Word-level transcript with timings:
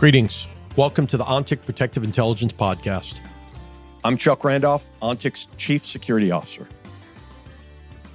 Greetings. 0.00 0.48
Welcome 0.76 1.06
to 1.08 1.18
the 1.18 1.24
ONTIC 1.24 1.66
Protective 1.66 2.04
Intelligence 2.04 2.54
Podcast. 2.54 3.20
I'm 4.02 4.16
Chuck 4.16 4.44
Randolph, 4.44 4.88
ONTIC's 5.02 5.48
Chief 5.58 5.84
Security 5.84 6.30
Officer. 6.30 6.66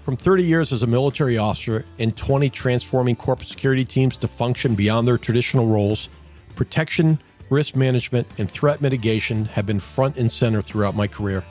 From 0.02 0.18
30 0.18 0.44
years 0.46 0.74
as 0.74 0.82
a 0.82 0.88
military 0.88 1.38
officer 1.38 1.86
and 2.00 2.18
20 2.18 2.50
transforming 2.50 3.16
corporate 3.16 3.50
security 3.50 3.86
teams 3.86 4.18
to 4.18 4.28
function 4.28 4.74
beyond 4.74 5.08
their 5.08 5.20
traditional 5.20 5.68
roles, 5.68 6.10
protection, 6.56 7.20
risk 7.52 7.76
management, 7.76 8.26
and 8.40 8.50
threat 8.50 8.82
mitigation 8.82 9.46
have 9.46 9.68
been 9.68 9.80
front 9.80 10.18
and 10.18 10.32
center 10.32 10.64
throughout 10.64 10.96
my 10.96 11.06
career. 11.06 11.46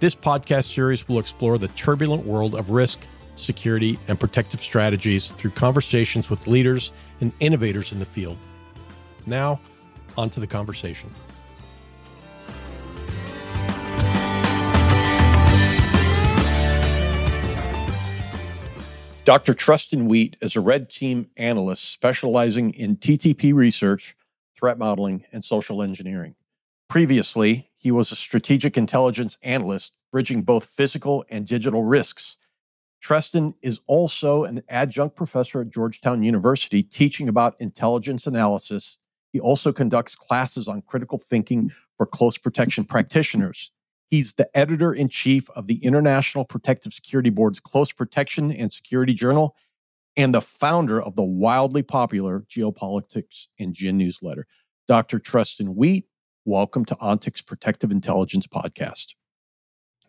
This 0.00 0.14
podcast 0.14 0.70
series 0.70 1.08
will 1.08 1.18
explore 1.18 1.56
the 1.56 1.68
turbulent 1.68 2.26
world 2.26 2.54
of 2.54 2.72
risk, 2.72 3.00
security, 3.36 3.98
and 4.06 4.20
protective 4.20 4.60
strategies 4.60 5.32
through 5.32 5.52
conversations 5.52 6.28
with 6.28 6.46
leaders 6.46 6.92
and 7.22 7.32
innovators 7.40 7.90
in 7.90 8.00
the 8.00 8.04
field. 8.04 8.36
Now, 9.26 9.60
on 10.16 10.30
to 10.30 10.40
the 10.40 10.46
conversation. 10.46 11.10
Dr. 19.24 19.54
Treston 19.54 20.06
Wheat 20.06 20.36
is 20.42 20.54
a 20.54 20.60
red 20.60 20.90
team 20.90 21.30
analyst 21.38 21.90
specializing 21.90 22.70
in 22.72 22.96
TTP 22.96 23.54
research, 23.54 24.14
threat 24.54 24.78
modeling, 24.78 25.24
and 25.32 25.42
social 25.42 25.82
engineering. 25.82 26.34
Previously, 26.90 27.70
he 27.78 27.90
was 27.90 28.12
a 28.12 28.16
strategic 28.16 28.76
intelligence 28.76 29.38
analyst, 29.42 29.94
bridging 30.12 30.42
both 30.42 30.66
physical 30.66 31.24
and 31.30 31.46
digital 31.46 31.82
risks. 31.84 32.36
Treston 33.02 33.54
is 33.62 33.80
also 33.86 34.44
an 34.44 34.62
adjunct 34.68 35.16
professor 35.16 35.62
at 35.62 35.70
Georgetown 35.70 36.22
University, 36.22 36.82
teaching 36.82 37.26
about 37.26 37.58
intelligence 37.58 38.26
analysis 38.26 38.98
he 39.34 39.40
also 39.40 39.72
conducts 39.72 40.14
classes 40.14 40.68
on 40.68 40.80
critical 40.82 41.18
thinking 41.18 41.72
for 41.96 42.06
close 42.06 42.38
protection 42.38 42.84
practitioners. 42.84 43.72
He's 44.08 44.34
the 44.34 44.48
editor 44.56 44.94
in 44.94 45.08
chief 45.08 45.50
of 45.50 45.66
the 45.66 45.84
International 45.84 46.44
Protective 46.44 46.92
Security 46.92 47.30
Board's 47.30 47.58
Close 47.58 47.90
Protection 47.90 48.52
and 48.52 48.72
Security 48.72 49.12
Journal 49.12 49.56
and 50.16 50.32
the 50.32 50.40
founder 50.40 51.02
of 51.02 51.16
the 51.16 51.24
wildly 51.24 51.82
popular 51.82 52.44
Geopolitics 52.48 53.48
and 53.58 53.74
Gin 53.74 53.98
newsletter. 53.98 54.46
Dr. 54.86 55.18
Treston 55.18 55.74
Wheat, 55.74 56.06
welcome 56.44 56.84
to 56.84 56.94
ONTIC's 57.00 57.42
Protective 57.42 57.90
Intelligence 57.90 58.46
Podcast. 58.46 59.16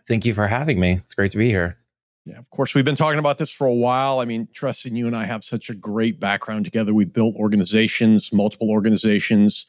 Thank 0.07 0.27
you 0.27 0.35
for 0.35 0.45
having 0.45 0.79
me. 0.79 0.99
It's 1.03 1.15
great 1.15 1.31
to 1.31 1.39
be 1.39 1.49
here. 1.49 1.79
Yeah, 2.25 2.39
of 2.39 2.49
course, 2.49 2.73
we've 2.73 2.85
been 2.85 2.95
talking 2.95 3.19
about 3.19 3.37
this 3.37 3.51
for 3.51 3.67
a 3.67 3.73
while. 3.73 4.19
I 4.19 4.25
mean, 4.25 4.47
Treston, 4.47 4.95
you 4.95 5.05
and 5.05 5.15
I 5.15 5.25
have 5.25 5.43
such 5.43 5.69
a 5.69 5.75
great 5.75 6.19
background 6.19 6.65
together. 6.65 6.91
We've 6.91 7.13
built 7.13 7.35
organizations, 7.35 8.33
multiple 8.33 8.71
organizations. 8.71 9.67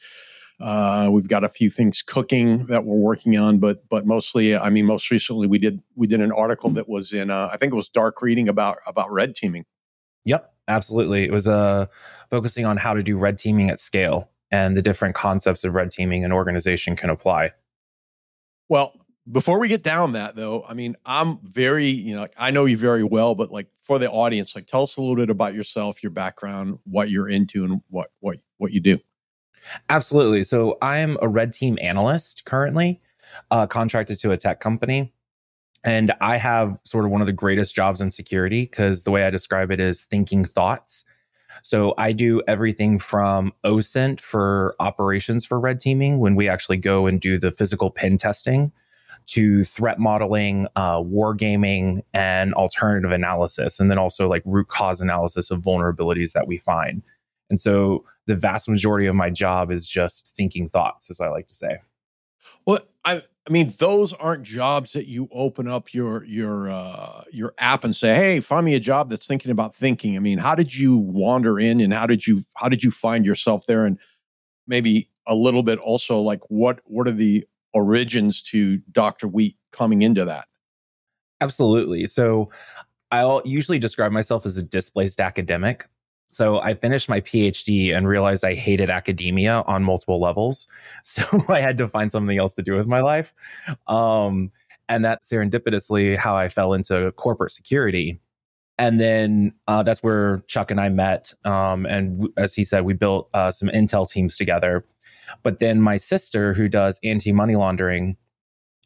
Uh, 0.59 1.07
we've 1.11 1.27
got 1.27 1.43
a 1.43 1.49
few 1.49 1.69
things 1.69 2.01
cooking 2.01 2.65
that 2.65 2.83
we're 2.83 2.97
working 2.97 3.37
on, 3.37 3.59
but 3.59 3.87
but 3.89 4.07
mostly, 4.07 4.57
I 4.57 4.71
mean, 4.71 4.87
most 4.87 5.11
recently 5.11 5.45
we 5.45 5.59
did 5.59 5.83
we 5.95 6.07
did 6.07 6.19
an 6.19 6.31
article 6.31 6.71
that 6.71 6.89
was 6.89 7.13
in 7.13 7.29
uh, 7.29 7.49
I 7.53 7.57
think 7.57 7.73
it 7.73 7.75
was 7.75 7.89
Dark 7.89 8.23
Reading 8.23 8.49
about 8.49 8.79
about 8.87 9.11
red 9.11 9.35
teaming. 9.35 9.65
Yep, 10.25 10.51
absolutely. 10.67 11.25
It 11.25 11.31
was 11.31 11.47
uh, 11.47 11.85
focusing 12.31 12.65
on 12.65 12.77
how 12.77 12.95
to 12.95 13.03
do 13.03 13.19
red 13.19 13.37
teaming 13.37 13.69
at 13.69 13.77
scale 13.77 14.31
and 14.49 14.75
the 14.75 14.81
different 14.81 15.13
concepts 15.13 15.63
of 15.63 15.75
red 15.75 15.91
teaming 15.91 16.25
an 16.25 16.31
organization 16.31 16.95
can 16.95 17.11
apply. 17.11 17.51
Well, 18.67 18.96
before 19.31 19.59
we 19.59 19.67
get 19.67 19.83
down 19.83 20.13
that 20.13 20.35
though, 20.35 20.63
I 20.67 20.73
mean, 20.73 20.95
I'm 21.05 21.39
very, 21.43 21.87
you 21.87 22.15
know, 22.15 22.27
I 22.37 22.51
know 22.51 22.65
you 22.65 22.77
very 22.77 23.03
well, 23.03 23.35
but 23.35 23.51
like 23.51 23.67
for 23.81 23.99
the 23.99 24.09
audience, 24.09 24.55
like 24.55 24.67
tell 24.67 24.83
us 24.83 24.97
a 24.97 25.01
little 25.01 25.15
bit 25.15 25.29
about 25.29 25.53
yourself, 25.53 26.01
your 26.01 26.11
background, 26.11 26.79
what 26.85 27.09
you're 27.09 27.29
into 27.29 27.63
and 27.63 27.81
what 27.89 28.09
what 28.19 28.37
what 28.57 28.71
you 28.71 28.79
do. 28.79 28.97
Absolutely. 29.89 30.43
So 30.43 30.77
I'm 30.81 31.17
a 31.21 31.27
red 31.27 31.51
team 31.51 31.77
analyst 31.81 32.45
currently, 32.45 33.01
uh, 33.51 33.67
contracted 33.67 34.19
to 34.19 34.31
a 34.31 34.37
tech 34.37 34.61
company. 34.61 35.13
And 35.83 36.13
I 36.21 36.37
have 36.37 36.79
sort 36.83 37.05
of 37.05 37.11
one 37.11 37.21
of 37.21 37.27
the 37.27 37.33
greatest 37.33 37.75
jobs 37.75 38.01
in 38.01 38.11
security 38.11 38.63
because 38.63 39.03
the 39.03 39.11
way 39.11 39.25
I 39.25 39.29
describe 39.29 39.71
it 39.71 39.79
is 39.79 40.03
thinking 40.03 40.45
thoughts. 40.45 41.05
So 41.63 41.93
I 41.97 42.13
do 42.13 42.41
everything 42.47 42.99
from 42.99 43.53
OSINT 43.63 44.19
for 44.19 44.75
operations 44.79 45.45
for 45.45 45.59
red 45.59 45.79
teaming 45.79 46.19
when 46.19 46.35
we 46.35 46.49
actually 46.49 46.77
go 46.77 47.07
and 47.07 47.19
do 47.19 47.37
the 47.37 47.51
physical 47.51 47.89
pen 47.89 48.17
testing 48.17 48.71
to 49.27 49.63
threat 49.63 49.99
modeling, 49.99 50.67
uh, 50.75 50.97
wargaming, 50.97 52.01
and 52.13 52.53
alternative 52.53 53.11
analysis, 53.11 53.79
and 53.79 53.91
then 53.91 53.97
also 53.97 54.27
like 54.27 54.41
root 54.45 54.67
cause 54.67 55.01
analysis 55.01 55.51
of 55.51 55.61
vulnerabilities 55.61 56.33
that 56.33 56.47
we 56.47 56.57
find. 56.57 57.03
And 57.49 57.59
so 57.59 58.03
the 58.25 58.35
vast 58.35 58.67
majority 58.67 59.05
of 59.05 59.15
my 59.15 59.29
job 59.29 59.71
is 59.71 59.87
just 59.87 60.35
thinking 60.35 60.67
thoughts, 60.67 61.09
as 61.09 61.21
I 61.21 61.29
like 61.29 61.47
to 61.47 61.55
say. 61.55 61.77
Well, 62.65 62.79
I 63.05 63.21
I 63.47 63.49
mean, 63.51 63.71
those 63.79 64.11
aren't 64.11 64.43
jobs 64.43 64.91
that 64.91 65.07
you 65.07 65.29
open 65.31 65.67
up 65.69 65.93
your 65.93 66.25
your 66.25 66.69
uh, 66.69 67.23
your 67.31 67.53
app 67.59 67.85
and 67.85 67.95
say, 67.95 68.13
"Hey, 68.13 68.39
find 68.41 68.65
me 68.65 68.75
a 68.75 68.79
job 68.79 69.09
that's 69.09 69.25
thinking 69.25 69.51
about 69.51 69.73
thinking." 69.73 70.17
I 70.17 70.19
mean, 70.19 70.37
how 70.37 70.53
did 70.53 70.75
you 70.75 70.97
wander 70.97 71.57
in, 71.57 71.79
and 71.79 71.93
how 71.93 72.05
did 72.05 72.27
you 72.27 72.41
how 72.55 72.67
did 72.67 72.83
you 72.83 72.91
find 72.91 73.25
yourself 73.25 73.65
there, 73.65 73.85
and 73.85 73.97
maybe 74.67 75.09
a 75.25 75.35
little 75.35 75.63
bit 75.63 75.79
also 75.79 76.19
like 76.19 76.41
what 76.49 76.81
what 76.85 77.07
are 77.07 77.13
the 77.13 77.45
origins 77.73 78.41
to 78.43 78.77
Dr. 78.91 79.27
Wheat 79.27 79.57
coming 79.71 80.01
into 80.01 80.25
that? 80.25 80.45
Absolutely. 81.41 82.07
So 82.07 82.49
I'll 83.11 83.41
usually 83.45 83.79
describe 83.79 84.11
myself 84.11 84.45
as 84.45 84.57
a 84.57 84.63
displaced 84.63 85.19
academic. 85.21 85.85
So 86.27 86.59
I 86.59 86.73
finished 86.73 87.07
my 87.07 87.21
PhD 87.21 87.95
and 87.95 88.07
realized 88.07 88.43
I 88.43 88.53
hated 88.53 88.89
academia 88.89 89.63
on 89.65 89.83
multiple 89.83 90.19
levels. 90.19 90.67
So 91.03 91.23
I 91.47 91.61
had 91.61 91.77
to 91.77 91.87
find 91.87 92.11
something 92.11 92.37
else 92.37 92.55
to 92.55 92.63
do 92.63 92.73
with 92.73 92.87
my 92.87 92.99
life. 92.99 93.33
Um, 93.87 94.51
and 94.89 95.05
that's 95.05 95.29
serendipitously 95.31 96.17
how 96.17 96.35
I 96.35 96.49
fell 96.49 96.73
into 96.73 97.11
corporate 97.13 97.51
security. 97.51 98.19
And 98.77 98.99
then 98.99 99.53
uh, 99.67 99.83
that's 99.83 100.03
where 100.03 100.43
Chuck 100.47 100.69
and 100.69 100.79
I 100.79 100.89
met. 100.89 101.33
Um, 101.45 101.85
and 101.85 102.17
w- 102.17 102.33
as 102.37 102.53
he 102.53 102.63
said, 102.63 102.83
we 102.83 102.93
built 102.93 103.29
uh, 103.33 103.51
some 103.51 103.69
Intel 103.69 104.09
teams 104.09 104.37
together. 104.37 104.85
But 105.43 105.59
then 105.59 105.81
my 105.81 105.97
sister, 105.97 106.53
who 106.53 106.67
does 106.69 106.99
anti 107.03 107.31
money 107.31 107.55
laundering, 107.55 108.17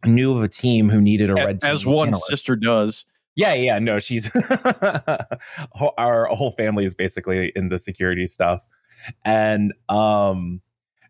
knew 0.05 0.35
of 0.35 0.43
a 0.43 0.47
team 0.47 0.89
who 0.89 1.01
needed 1.01 1.29
a 1.29 1.35
red 1.35 1.61
team. 1.61 1.71
as 1.71 1.85
one 1.85 2.09
analyst. 2.09 2.27
sister 2.27 2.55
does. 2.55 3.05
Yeah, 3.35 3.53
yeah, 3.53 3.79
no, 3.79 3.99
she's 3.99 4.29
our 5.97 6.25
whole 6.27 6.51
family 6.51 6.83
is 6.83 6.93
basically 6.93 7.51
in 7.55 7.69
the 7.69 7.79
security 7.79 8.27
stuff, 8.27 8.65
and 9.23 9.73
um, 9.87 10.61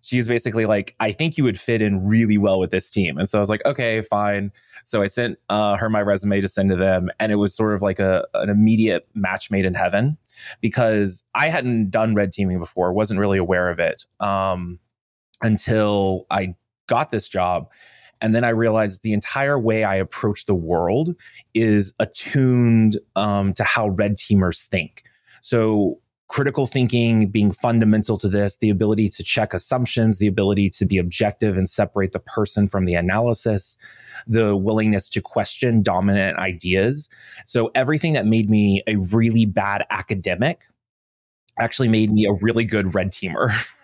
she's 0.01 0.27
basically 0.27 0.67
like, 0.67 0.95
I 0.99 1.13
think 1.13 1.37
you 1.37 1.43
would 1.43 1.59
fit 1.59 1.81
in 1.81 2.05
really 2.05 2.37
well 2.37 2.59
with 2.59 2.69
this 2.69 2.91
team, 2.91 3.17
and 3.17 3.27
so 3.27 3.39
I 3.39 3.41
was 3.41 3.49
like, 3.49 3.65
okay, 3.65 4.01
fine. 4.01 4.51
So 4.85 5.01
I 5.01 5.07
sent 5.07 5.39
uh, 5.49 5.77
her 5.77 5.89
my 5.89 6.01
resume 6.01 6.41
to 6.41 6.47
send 6.47 6.69
to 6.69 6.75
them, 6.75 7.09
and 7.19 7.31
it 7.31 7.35
was 7.35 7.55
sort 7.55 7.73
of 7.73 7.81
like 7.81 7.99
a 7.99 8.27
an 8.35 8.49
immediate 8.49 9.07
match 9.15 9.49
made 9.49 9.65
in 9.65 9.73
heaven 9.73 10.17
because 10.61 11.23
I 11.33 11.49
hadn't 11.49 11.89
done 11.89 12.13
red 12.13 12.31
teaming 12.31 12.59
before, 12.59 12.93
wasn't 12.93 13.19
really 13.19 13.39
aware 13.39 13.69
of 13.69 13.79
it. 13.79 14.05
Um, 14.19 14.79
until 15.41 16.25
I 16.29 16.55
got 16.87 17.11
this 17.11 17.29
job. 17.29 17.69
And 18.21 18.35
then 18.35 18.43
I 18.43 18.49
realized 18.49 19.01
the 19.01 19.13
entire 19.13 19.57
way 19.57 19.83
I 19.83 19.95
approach 19.95 20.45
the 20.45 20.55
world 20.55 21.15
is 21.53 21.93
attuned 21.99 22.97
um, 23.15 23.53
to 23.53 23.63
how 23.63 23.89
red 23.89 24.17
teamers 24.17 24.61
think. 24.61 25.03
So, 25.41 25.99
critical 26.27 26.65
thinking 26.65 27.29
being 27.29 27.51
fundamental 27.51 28.17
to 28.17 28.29
this, 28.29 28.55
the 28.57 28.69
ability 28.69 29.09
to 29.09 29.21
check 29.21 29.53
assumptions, 29.53 30.17
the 30.17 30.27
ability 30.27 30.69
to 30.69 30.85
be 30.85 30.97
objective 30.97 31.57
and 31.57 31.69
separate 31.69 32.13
the 32.13 32.19
person 32.19 32.69
from 32.69 32.85
the 32.85 32.93
analysis, 32.93 33.77
the 34.27 34.55
willingness 34.55 35.09
to 35.09 35.19
question 35.19 35.81
dominant 35.81 36.37
ideas. 36.37 37.09
So, 37.47 37.71
everything 37.73 38.13
that 38.13 38.27
made 38.27 38.49
me 38.49 38.83
a 38.85 38.97
really 38.97 39.47
bad 39.47 39.83
academic 39.89 40.61
actually 41.57 41.89
made 41.89 42.11
me 42.11 42.25
a 42.25 42.33
really 42.33 42.65
good 42.65 42.93
red 42.93 43.11
teamer. 43.11 43.51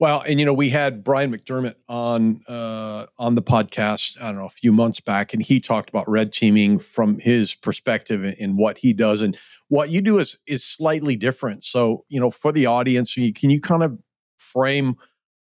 Well, 0.00 0.22
and 0.26 0.40
you 0.40 0.46
know, 0.46 0.54
we 0.54 0.70
had 0.70 1.04
Brian 1.04 1.30
McDermott 1.30 1.74
on 1.86 2.40
uh, 2.48 3.04
on 3.18 3.34
the 3.34 3.42
podcast. 3.42 4.20
I 4.20 4.28
don't 4.28 4.36
know 4.36 4.46
a 4.46 4.48
few 4.48 4.72
months 4.72 4.98
back, 4.98 5.34
and 5.34 5.42
he 5.42 5.60
talked 5.60 5.90
about 5.90 6.08
red 6.08 6.32
teaming 6.32 6.78
from 6.78 7.18
his 7.18 7.54
perspective 7.54 8.34
and 8.40 8.56
what 8.56 8.78
he 8.78 8.94
does, 8.94 9.20
and 9.20 9.36
what 9.68 9.90
you 9.90 10.00
do 10.00 10.18
is 10.18 10.38
is 10.46 10.64
slightly 10.64 11.16
different. 11.16 11.64
So, 11.64 12.06
you 12.08 12.18
know, 12.18 12.30
for 12.30 12.50
the 12.50 12.64
audience, 12.64 13.14
can 13.14 13.50
you 13.50 13.60
kind 13.60 13.82
of 13.82 13.98
frame 14.38 14.96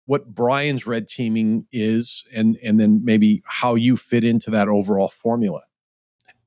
what 0.05 0.33
Brian's 0.33 0.87
red 0.87 1.07
teaming 1.07 1.67
is, 1.71 2.23
and 2.35 2.57
and 2.63 2.79
then 2.79 3.05
maybe 3.05 3.43
how 3.45 3.75
you 3.75 3.95
fit 3.95 4.23
into 4.23 4.49
that 4.49 4.67
overall 4.67 5.09
formula? 5.09 5.61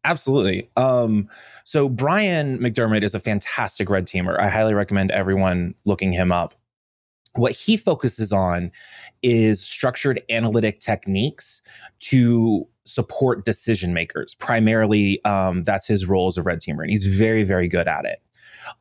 Absolutely. 0.03 0.69
Um, 0.77 1.29
so 1.63 1.89
Brian 1.89 2.59
McDermott 2.59 3.05
is 3.05 3.15
a 3.15 3.21
fantastic 3.21 3.89
red 3.89 4.07
teamer. 4.07 4.39
I 4.39 4.49
highly 4.49 4.75
recommend 4.75 5.13
everyone 5.13 5.77
looking 5.85 6.13
him 6.13 6.33
up 6.33 6.55
what 7.35 7.53
he 7.53 7.77
focuses 7.77 8.33
on 8.33 8.71
is 9.23 9.65
structured 9.65 10.23
analytic 10.31 10.81
techniques 10.81 11.63
to 12.01 12.67
support 12.85 13.45
decision 13.45 13.95
makers. 13.95 14.35
Primarily, 14.35 15.25
um, 15.25 15.65
that's 15.65 15.87
his 15.87 16.07
role 16.07 16.29
as 16.29 16.37
a 16.37 16.43
red 16.43 16.61
teamer, 16.61 16.83
and 16.83 16.91
he's 16.91 17.07
very, 17.07 17.43
very 17.43 17.69
good 17.69 17.89
at 17.89 18.05
it. 18.05 18.21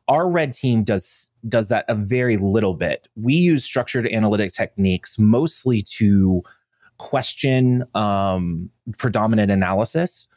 Our 0.08 0.30
red 0.30 0.54
team 0.54 0.82
does 0.82 1.30
does 1.48 1.68
that 1.68 1.84
a 1.88 1.94
very 1.94 2.36
little 2.36 2.74
bit. 2.74 3.06
We 3.16 3.34
use 3.34 3.64
structured 3.64 4.06
analytic 4.06 4.52
techniques 4.52 5.18
mostly 5.18 5.82
to 5.82 6.42
question 6.98 7.84
um, 7.94 8.70
predominant 8.98 9.50
analysis. 9.50 10.28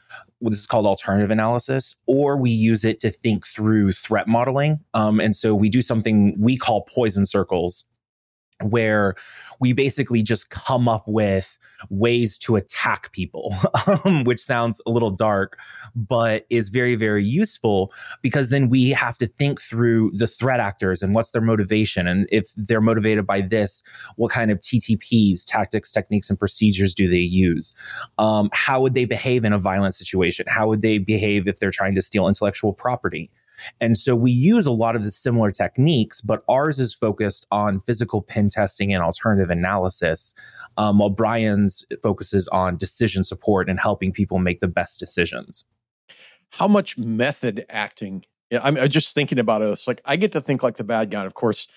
This 0.42 0.60
is 0.60 0.68
called 0.68 0.86
alternative 0.86 1.32
analysis, 1.32 1.96
or 2.08 2.38
we 2.38 2.50
use 2.50 2.84
it 2.86 3.00
to 3.02 3.10
think 3.10 3.46
through 3.46 3.92
threat 3.92 4.28
modeling. 4.28 4.80
Um, 4.94 5.20
and 5.20 5.36
so 5.36 5.56
we 5.56 5.70
do 5.70 5.82
something 5.82 6.36
we 6.40 6.58
call 6.58 6.82
poison 6.84 7.26
circles, 7.26 7.84
where 8.64 9.16
we 9.60 9.74
basically 9.74 10.22
just 10.24 10.50
come 10.50 10.88
up 10.88 11.04
with 11.08 11.58
ways 11.90 12.38
to 12.40 12.56
attack 12.56 13.12
people, 13.12 13.54
um, 14.06 14.24
which 14.24 14.40
sounds 14.40 14.82
a 14.86 14.92
little 14.92 15.12
dark, 15.12 15.58
but 15.96 16.46
is 16.50 16.70
very, 16.70 16.96
very 16.96 17.24
useful 17.24 17.92
because 18.22 18.50
then 18.50 18.70
we 18.70 18.90
have 18.90 19.18
to 19.18 19.28
think 19.28 19.62
through 19.62 20.12
the 20.16 20.28
threat 20.28 20.60
actors 20.60 21.02
and 21.02 21.14
what's 21.14 21.32
their 21.32 21.42
motivation. 21.42 22.08
And 22.08 22.28
if 22.32 22.52
they're 22.56 22.82
motivated 22.82 23.28
by 23.28 23.42
this, 23.42 23.84
what 24.16 24.32
kind 24.32 24.52
of 24.52 24.60
TTPs, 24.60 25.44
tactics, 25.46 25.92
techniques, 25.92 26.30
and 26.30 26.40
procedures 26.40 26.94
do 26.94 27.08
they 27.08 27.18
use? 27.18 27.74
Um, 28.18 28.50
how 28.54 28.82
would 28.82 28.94
they 28.94 29.06
behave 29.06 29.44
in 29.46 29.54
a 29.54 29.60
violent 29.60 29.96
situation? 29.96 30.46
How 30.50 30.68
would 30.68 30.82
they 30.82 30.98
behave 30.98 31.48
if 31.48 31.60
they're 31.60 31.72
trying 31.72 31.96
to 31.96 32.02
steal 32.02 32.28
intellectual 32.28 32.74
property? 32.74 33.30
And 33.80 33.98
so 33.98 34.16
we 34.16 34.32
use 34.32 34.66
a 34.66 34.72
lot 34.72 34.96
of 34.96 35.04
the 35.04 35.12
similar 35.12 35.52
techniques, 35.52 36.22
but 36.22 36.44
ours 36.48 36.80
is 36.80 36.94
focused 36.94 37.48
on 37.52 37.82
physical 37.82 38.22
pen 38.22 38.50
testing 38.50 38.94
and 38.94 39.04
alternative 39.04 39.50
analysis, 39.50 40.34
um, 40.78 41.00
while 41.00 41.10
Brian's 41.10 41.86
focuses 42.02 42.48
on 42.50 42.78
decision 42.78 43.24
support 43.24 43.70
and 43.70 43.80
helping 43.80 44.12
people 44.12 44.40
make 44.40 44.60
the 44.60 44.68
best 44.68 45.00
decisions. 45.00 45.66
How 46.52 46.68
much 46.68 46.98
method 46.98 47.66
acting? 47.70 48.24
Yeah, 48.50 48.62
I'm, 48.64 48.78
I'm 48.78 48.90
just 48.90 49.14
thinking 49.14 49.40
about 49.40 49.62
it. 49.62 49.70
It's 49.70 49.88
like 49.88 50.02
I 50.06 50.16
get 50.16 50.32
to 50.34 50.42
think 50.42 50.64
like 50.64 50.78
the 50.78 50.84
bad 50.84 51.12
guy. 51.12 51.26
Of 51.26 51.34
course, 51.34 51.68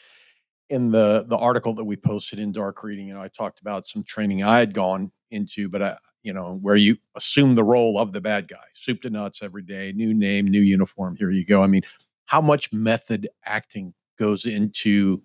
in 0.69 0.93
the 0.93 1.25
the 1.27 1.37
article 1.37 1.75
that 1.75 1.85
we 1.85 1.97
posted 1.97 2.39
in 2.39 2.53
Dark 2.53 2.85
Reading, 2.85 3.09
you 3.09 3.15
know, 3.15 3.23
I 3.23 3.29
talked 3.29 3.61
about 3.61 3.87
some 3.87 4.05
training 4.05 4.45
I 4.45 4.61
had 4.61 4.73
gone 4.73 5.11
into, 5.31 5.69
but 5.69 5.83
I, 5.83 5.97
you 6.23 6.33
know, 6.33 6.59
where 6.61 6.77
you 6.77 6.97
assume 7.17 7.55
the 7.55 7.65
role 7.65 7.99
of 7.99 8.13
the 8.13 8.21
bad 8.21 8.49
guy, 8.49 8.57
soup 8.73 9.03
to 9.03 9.11
nuts 9.11 9.43
every 9.43 9.63
day, 9.63 9.93
new 9.93 10.13
name, 10.13 10.47
new 10.47 10.61
uniform. 10.61 11.17
Here 11.17 11.31
you 11.31 11.45
go. 11.45 11.63
I 11.63 11.67
mean, 11.67 11.83
how 12.27 12.41
much 12.41 12.73
method 12.73 13.29
acting 13.45 13.95
goes 14.19 14.45
into 14.45 15.23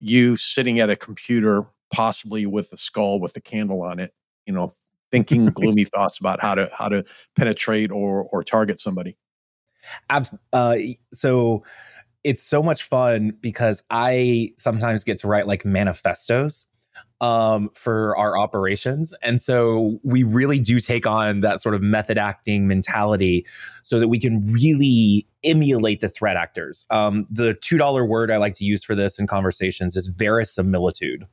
you 0.00 0.36
sitting 0.36 0.80
at 0.80 0.90
a 0.90 0.96
computer, 0.96 1.64
possibly 1.92 2.44
with 2.46 2.72
a 2.72 2.76
skull 2.76 3.20
with 3.20 3.36
a 3.36 3.40
candle 3.40 3.82
on 3.82 3.98
it, 3.98 4.12
you 4.46 4.52
know, 4.52 4.72
thinking 5.10 5.46
gloomy 5.54 5.84
thoughts 5.84 6.18
about 6.18 6.40
how 6.40 6.54
to 6.54 6.68
how 6.76 6.88
to 6.88 7.04
penetrate 7.36 7.90
or 7.90 8.24
or 8.32 8.42
target 8.42 8.80
somebody. 8.80 9.16
Uh, 10.52 10.76
so 11.12 11.64
it's 12.24 12.42
so 12.42 12.60
much 12.60 12.82
fun 12.82 13.32
because 13.40 13.84
I 13.88 14.50
sometimes 14.56 15.04
get 15.04 15.18
to 15.18 15.28
write 15.28 15.46
like 15.46 15.64
manifestos 15.64 16.66
um, 17.20 17.70
for 17.74 18.16
our 18.16 18.38
operations. 18.38 19.14
And 19.22 19.40
so 19.40 19.98
we 20.02 20.22
really 20.22 20.58
do 20.58 20.80
take 20.80 21.06
on 21.06 21.40
that 21.40 21.60
sort 21.60 21.74
of 21.74 21.82
method 21.82 22.18
acting 22.18 22.68
mentality 22.68 23.46
so 23.82 23.98
that 23.98 24.08
we 24.08 24.18
can 24.18 24.52
really 24.52 25.26
emulate 25.42 26.00
the 26.00 26.08
threat 26.08 26.36
actors. 26.36 26.84
Um, 26.90 27.26
the 27.30 27.54
$2 27.54 28.08
word 28.08 28.30
I 28.30 28.36
like 28.36 28.54
to 28.54 28.64
use 28.64 28.84
for 28.84 28.94
this 28.94 29.18
in 29.18 29.26
conversations 29.26 29.96
is 29.96 30.08
verisimilitude. 30.08 31.26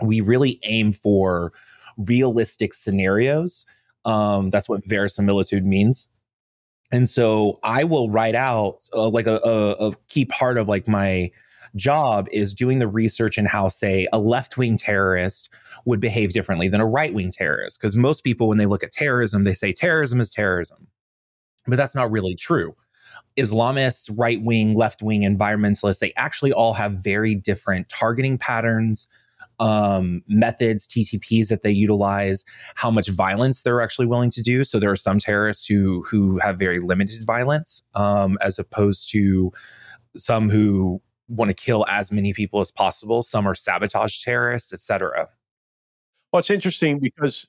We 0.00 0.20
really 0.20 0.60
aim 0.62 0.92
for 0.92 1.52
realistic 1.96 2.72
scenarios. 2.72 3.66
Um, 4.04 4.50
that's 4.50 4.68
what 4.68 4.86
verisimilitude 4.86 5.64
means. 5.64 6.08
And 6.92 7.08
so 7.08 7.58
I 7.62 7.84
will 7.84 8.10
write 8.10 8.34
out 8.34 8.88
uh, 8.92 9.08
like 9.08 9.26
a, 9.26 9.40
a, 9.44 9.88
a 9.88 9.92
key 10.08 10.24
part 10.24 10.58
of 10.58 10.68
like 10.68 10.88
my 10.88 11.30
job 11.76 12.28
is 12.32 12.54
doing 12.54 12.78
the 12.78 12.88
research 12.88 13.38
in 13.38 13.46
how, 13.46 13.68
say, 13.68 14.06
a 14.12 14.18
left 14.18 14.56
wing 14.56 14.76
terrorist 14.76 15.48
would 15.84 16.00
behave 16.00 16.32
differently 16.32 16.68
than 16.68 16.80
a 16.80 16.86
right 16.86 17.14
wing 17.14 17.30
terrorist. 17.30 17.80
Because 17.80 17.96
most 17.96 18.22
people, 18.22 18.48
when 18.48 18.58
they 18.58 18.66
look 18.66 18.84
at 18.84 18.92
terrorism, 18.92 19.44
they 19.44 19.54
say 19.54 19.72
terrorism 19.72 20.20
is 20.20 20.30
terrorism. 20.30 20.86
But 21.66 21.76
that's 21.76 21.94
not 21.94 22.10
really 22.10 22.34
true. 22.34 22.74
Islamists, 23.36 24.10
right 24.16 24.42
wing, 24.42 24.74
left 24.74 25.02
wing, 25.02 25.22
environmentalists, 25.22 25.98
they 25.98 26.12
actually 26.16 26.52
all 26.52 26.74
have 26.74 26.94
very 26.94 27.34
different 27.34 27.88
targeting 27.88 28.38
patterns, 28.38 29.08
um, 29.60 30.22
methods, 30.26 30.86
TTPs 30.86 31.48
that 31.48 31.62
they 31.62 31.70
utilize, 31.70 32.44
how 32.74 32.90
much 32.90 33.08
violence 33.08 33.62
they're 33.62 33.82
actually 33.82 34.06
willing 34.06 34.30
to 34.30 34.42
do. 34.42 34.64
So 34.64 34.78
there 34.78 34.90
are 34.90 34.96
some 34.96 35.18
terrorists 35.18 35.66
who 35.66 36.02
who 36.02 36.38
have 36.38 36.58
very 36.58 36.80
limited 36.80 37.24
violence, 37.24 37.82
um, 37.94 38.38
as 38.40 38.58
opposed 38.58 39.10
to 39.10 39.52
some 40.16 40.50
who 40.50 41.00
want 41.30 41.50
to 41.50 41.54
kill 41.54 41.86
as 41.88 42.12
many 42.12 42.32
people 42.32 42.60
as 42.60 42.70
possible. 42.70 43.22
Some 43.22 43.46
are 43.46 43.54
sabotage 43.54 44.22
terrorists, 44.22 44.72
etc. 44.72 45.28
Well, 46.32 46.40
it's 46.40 46.50
interesting 46.50 46.98
because 46.98 47.48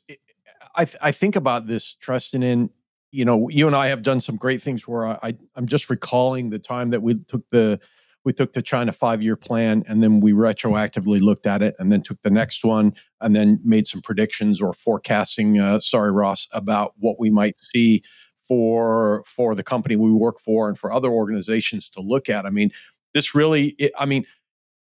I, 0.75 0.87
I 1.01 1.11
think 1.11 1.35
about 1.35 1.67
this, 1.67 1.95
Treston, 2.01 2.43
and 2.43 2.69
you 3.11 3.25
know, 3.25 3.49
you 3.49 3.67
and 3.67 3.75
I 3.75 3.87
have 3.87 4.03
done 4.03 4.21
some 4.21 4.37
great 4.37 4.61
things 4.61 4.87
where 4.87 5.05
I, 5.05 5.33
I'm 5.55 5.67
just 5.67 5.89
recalling 5.89 6.49
the 6.49 6.59
time 6.59 6.91
that 6.91 7.01
we 7.01 7.19
took 7.19 7.49
the 7.49 7.79
we 8.23 8.33
took 8.33 8.53
the 8.53 8.61
China 8.61 8.91
five 8.91 9.23
year 9.23 9.35
plan 9.35 9.83
and 9.87 10.03
then 10.03 10.19
we 10.19 10.31
retroactively 10.31 11.19
looked 11.19 11.47
at 11.47 11.63
it 11.63 11.75
and 11.79 11.91
then 11.91 12.01
took 12.01 12.21
the 12.21 12.29
next 12.29 12.63
one 12.63 12.93
and 13.19 13.35
then 13.35 13.59
made 13.63 13.87
some 13.87 13.99
predictions 13.99 14.61
or 14.61 14.73
forecasting. 14.73 15.59
Uh, 15.59 15.79
sorry, 15.79 16.11
Ross, 16.11 16.47
about 16.53 16.93
what 16.97 17.19
we 17.19 17.31
might 17.31 17.57
see 17.57 18.03
for 18.47 19.23
for 19.25 19.55
the 19.55 19.63
company 19.63 19.95
we 19.95 20.11
work 20.11 20.39
for 20.39 20.67
and 20.67 20.77
for 20.77 20.91
other 20.91 21.09
organizations 21.09 21.89
to 21.89 22.01
look 22.01 22.29
at. 22.29 22.45
I 22.45 22.49
mean, 22.49 22.69
this 23.13 23.35
really, 23.35 23.69
it, 23.79 23.91
I 23.97 24.05
mean, 24.05 24.25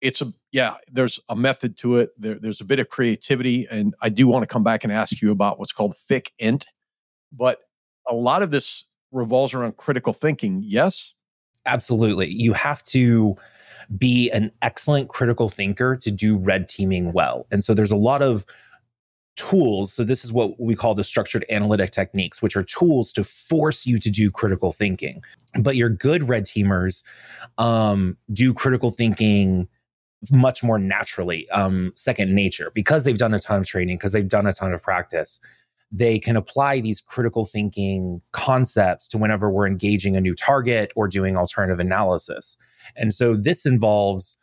it's 0.01 0.21
a 0.21 0.33
yeah. 0.53 0.75
There's 0.93 1.19
a 1.29 1.37
method 1.37 1.77
to 1.79 1.97
it. 1.97 2.11
There, 2.19 2.39
there's 2.39 2.61
a 2.61 2.65
bit 2.65 2.79
of 2.79 2.89
creativity, 2.89 3.67
and 3.71 3.95
I 4.03 4.11
do 4.11 4.27
want 4.27 4.43
to 4.43 4.47
come 4.47 4.63
back 4.63 4.85
and 4.85 4.93
ask 4.93 5.23
you 5.23 5.31
about 5.31 5.59
what's 5.59 5.73
called 5.73 5.95
FICINT. 5.95 6.65
But 7.33 7.61
a 8.07 8.15
lot 8.15 8.43
of 8.43 8.51
this 8.51 8.85
revolves 9.13 9.55
around 9.55 9.77
critical 9.77 10.13
thinking. 10.13 10.63
Yes, 10.65 11.15
absolutely. 11.65 12.29
You 12.29 12.53
have 12.53 12.83
to 12.85 13.37
be 13.97 14.31
an 14.31 14.51
excellent 14.63 15.09
critical 15.09 15.49
thinker 15.49 15.97
to 15.97 16.11
do 16.11 16.37
red 16.37 16.69
teaming 16.69 17.13
well. 17.13 17.47
And 17.51 17.65
so 17.65 17.75
there's 17.75 17.93
a 17.93 17.97
lot 17.97 18.23
of 18.23 18.45
tools. 19.37 19.93
So, 19.93 20.05
this 20.05 20.25
is 20.25 20.33
what 20.33 20.61
we 20.61 20.75
call 20.75 20.95
the 20.95 21.05
structured 21.05 21.45
analytic 21.51 21.91
techniques, 21.91 22.43
which 22.43 22.57
are 22.57 22.63
tools 22.63 23.13
to 23.13 23.25
force 23.25 23.87
you 23.87 23.99
to 23.99 24.11
do 24.11 24.31
critical 24.31 24.73
thinking. 24.73 25.23
But 25.61 25.77
your 25.77 25.89
good 25.89 26.29
red 26.29 26.45
teamers 26.45 27.03
um, 27.59 28.17
do 28.33 28.53
critical 28.53 28.91
thinking 28.91 29.69
much 30.31 30.63
more 30.63 30.79
naturally, 30.79 31.49
um, 31.51 31.93
second 31.97 32.35
nature, 32.35 32.71
because 32.75 33.05
they've 33.05 33.19
done 33.19 33.35
a 33.35 33.39
ton 33.39 33.61
of 33.61 33.67
training, 33.67 33.97
because 33.97 34.13
they've 34.13 34.29
done 34.29 34.47
a 34.47 34.53
ton 34.53 34.73
of 34.73 34.83
practice. 34.83 35.41
They 35.93 36.19
can 36.19 36.37
apply 36.37 36.81
these 36.81 37.01
critical 37.01 37.45
thinking 37.45 38.21
concepts 38.33 39.07
to 39.09 39.19
whenever 39.19 39.51
we're 39.51 39.67
engaging 39.67 40.17
a 40.17 40.21
new 40.21 40.35
target 40.35 40.93
or 40.97 41.07
doing 41.07 41.37
alternative 41.37 41.79
analysis. 41.79 42.57
And 42.97 43.13
so 43.13 43.37
this 43.37 43.65
involves 43.65 44.37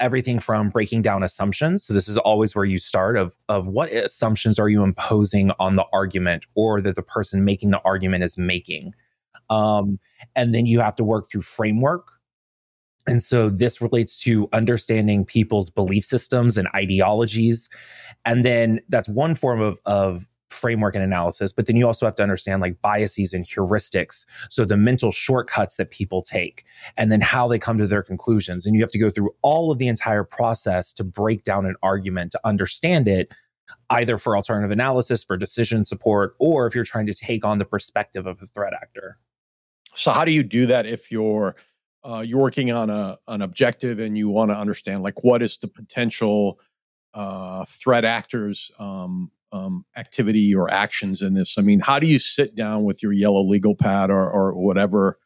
everything 0.00 0.38
from 0.38 0.70
breaking 0.70 1.02
down 1.02 1.22
assumptions. 1.22 1.84
So 1.84 1.94
this 1.94 2.08
is 2.08 2.18
always 2.18 2.54
where 2.54 2.64
you 2.64 2.78
start 2.78 3.16
of 3.16 3.34
of 3.48 3.66
what 3.66 3.92
assumptions 3.92 4.58
are 4.58 4.68
you 4.68 4.82
imposing 4.82 5.50
on 5.58 5.76
the 5.76 5.84
argument 5.92 6.46
or 6.54 6.80
that 6.80 6.96
the 6.96 7.02
person 7.02 7.44
making 7.44 7.70
the 7.70 7.80
argument 7.84 8.24
is 8.24 8.38
making. 8.38 8.94
Um, 9.50 9.98
and 10.36 10.54
then 10.54 10.66
you 10.66 10.80
have 10.80 10.96
to 10.96 11.04
work 11.04 11.30
through 11.30 11.42
framework. 11.42 12.12
And 13.06 13.22
so 13.22 13.48
this 13.48 13.80
relates 13.80 14.18
to 14.18 14.48
understanding 14.52 15.24
people's 15.24 15.70
belief 15.70 16.04
systems 16.04 16.58
and 16.58 16.68
ideologies. 16.74 17.70
And 18.26 18.44
then 18.44 18.80
that's 18.90 19.08
one 19.08 19.34
form 19.34 19.62
of, 19.62 19.80
of 19.86 20.26
framework 20.48 20.94
and 20.94 21.04
analysis, 21.04 21.52
but 21.52 21.66
then 21.66 21.76
you 21.76 21.86
also 21.86 22.06
have 22.06 22.16
to 22.16 22.22
understand 22.22 22.60
like 22.60 22.80
biases 22.80 23.32
and 23.32 23.44
heuristics. 23.44 24.26
So 24.50 24.64
the 24.64 24.76
mental 24.76 25.12
shortcuts 25.12 25.76
that 25.76 25.90
people 25.90 26.22
take 26.22 26.64
and 26.96 27.12
then 27.12 27.20
how 27.20 27.48
they 27.48 27.58
come 27.58 27.78
to 27.78 27.86
their 27.86 28.02
conclusions. 28.02 28.66
And 28.66 28.74
you 28.74 28.82
have 28.82 28.90
to 28.92 28.98
go 28.98 29.10
through 29.10 29.30
all 29.42 29.70
of 29.70 29.78
the 29.78 29.88
entire 29.88 30.24
process 30.24 30.92
to 30.94 31.04
break 31.04 31.44
down 31.44 31.66
an 31.66 31.76
argument 31.82 32.32
to 32.32 32.40
understand 32.44 33.08
it, 33.08 33.32
either 33.90 34.18
for 34.18 34.36
alternative 34.36 34.70
analysis, 34.70 35.22
for 35.22 35.36
decision 35.36 35.84
support, 35.84 36.34
or 36.38 36.66
if 36.66 36.74
you're 36.74 36.84
trying 36.84 37.06
to 37.06 37.14
take 37.14 37.44
on 37.44 37.58
the 37.58 37.64
perspective 37.64 38.26
of 38.26 38.40
a 38.42 38.46
threat 38.46 38.72
actor. 38.72 39.18
So 39.94 40.10
how 40.12 40.24
do 40.24 40.32
you 40.32 40.42
do 40.42 40.66
that 40.66 40.86
if 40.86 41.10
you're 41.10 41.56
uh, 42.04 42.20
you're 42.20 42.40
working 42.40 42.70
on 42.70 42.88
a 42.88 43.18
an 43.26 43.42
objective 43.42 43.98
and 43.98 44.16
you 44.16 44.28
want 44.28 44.50
to 44.50 44.56
understand 44.56 45.02
like 45.02 45.24
what 45.24 45.42
is 45.42 45.58
the 45.58 45.68
potential 45.68 46.60
uh, 47.14 47.64
threat 47.64 48.04
actors 48.04 48.70
um, 48.78 49.30
um, 49.52 49.84
activity 49.96 50.54
or 50.54 50.70
actions 50.70 51.22
in 51.22 51.34
this? 51.34 51.58
I 51.58 51.62
mean, 51.62 51.80
how 51.80 51.98
do 51.98 52.06
you 52.06 52.18
sit 52.18 52.54
down 52.54 52.84
with 52.84 53.02
your 53.02 53.12
yellow 53.12 53.42
legal 53.42 53.74
pad 53.74 54.10
or, 54.10 54.30
or 54.30 54.52
whatever 54.54 55.18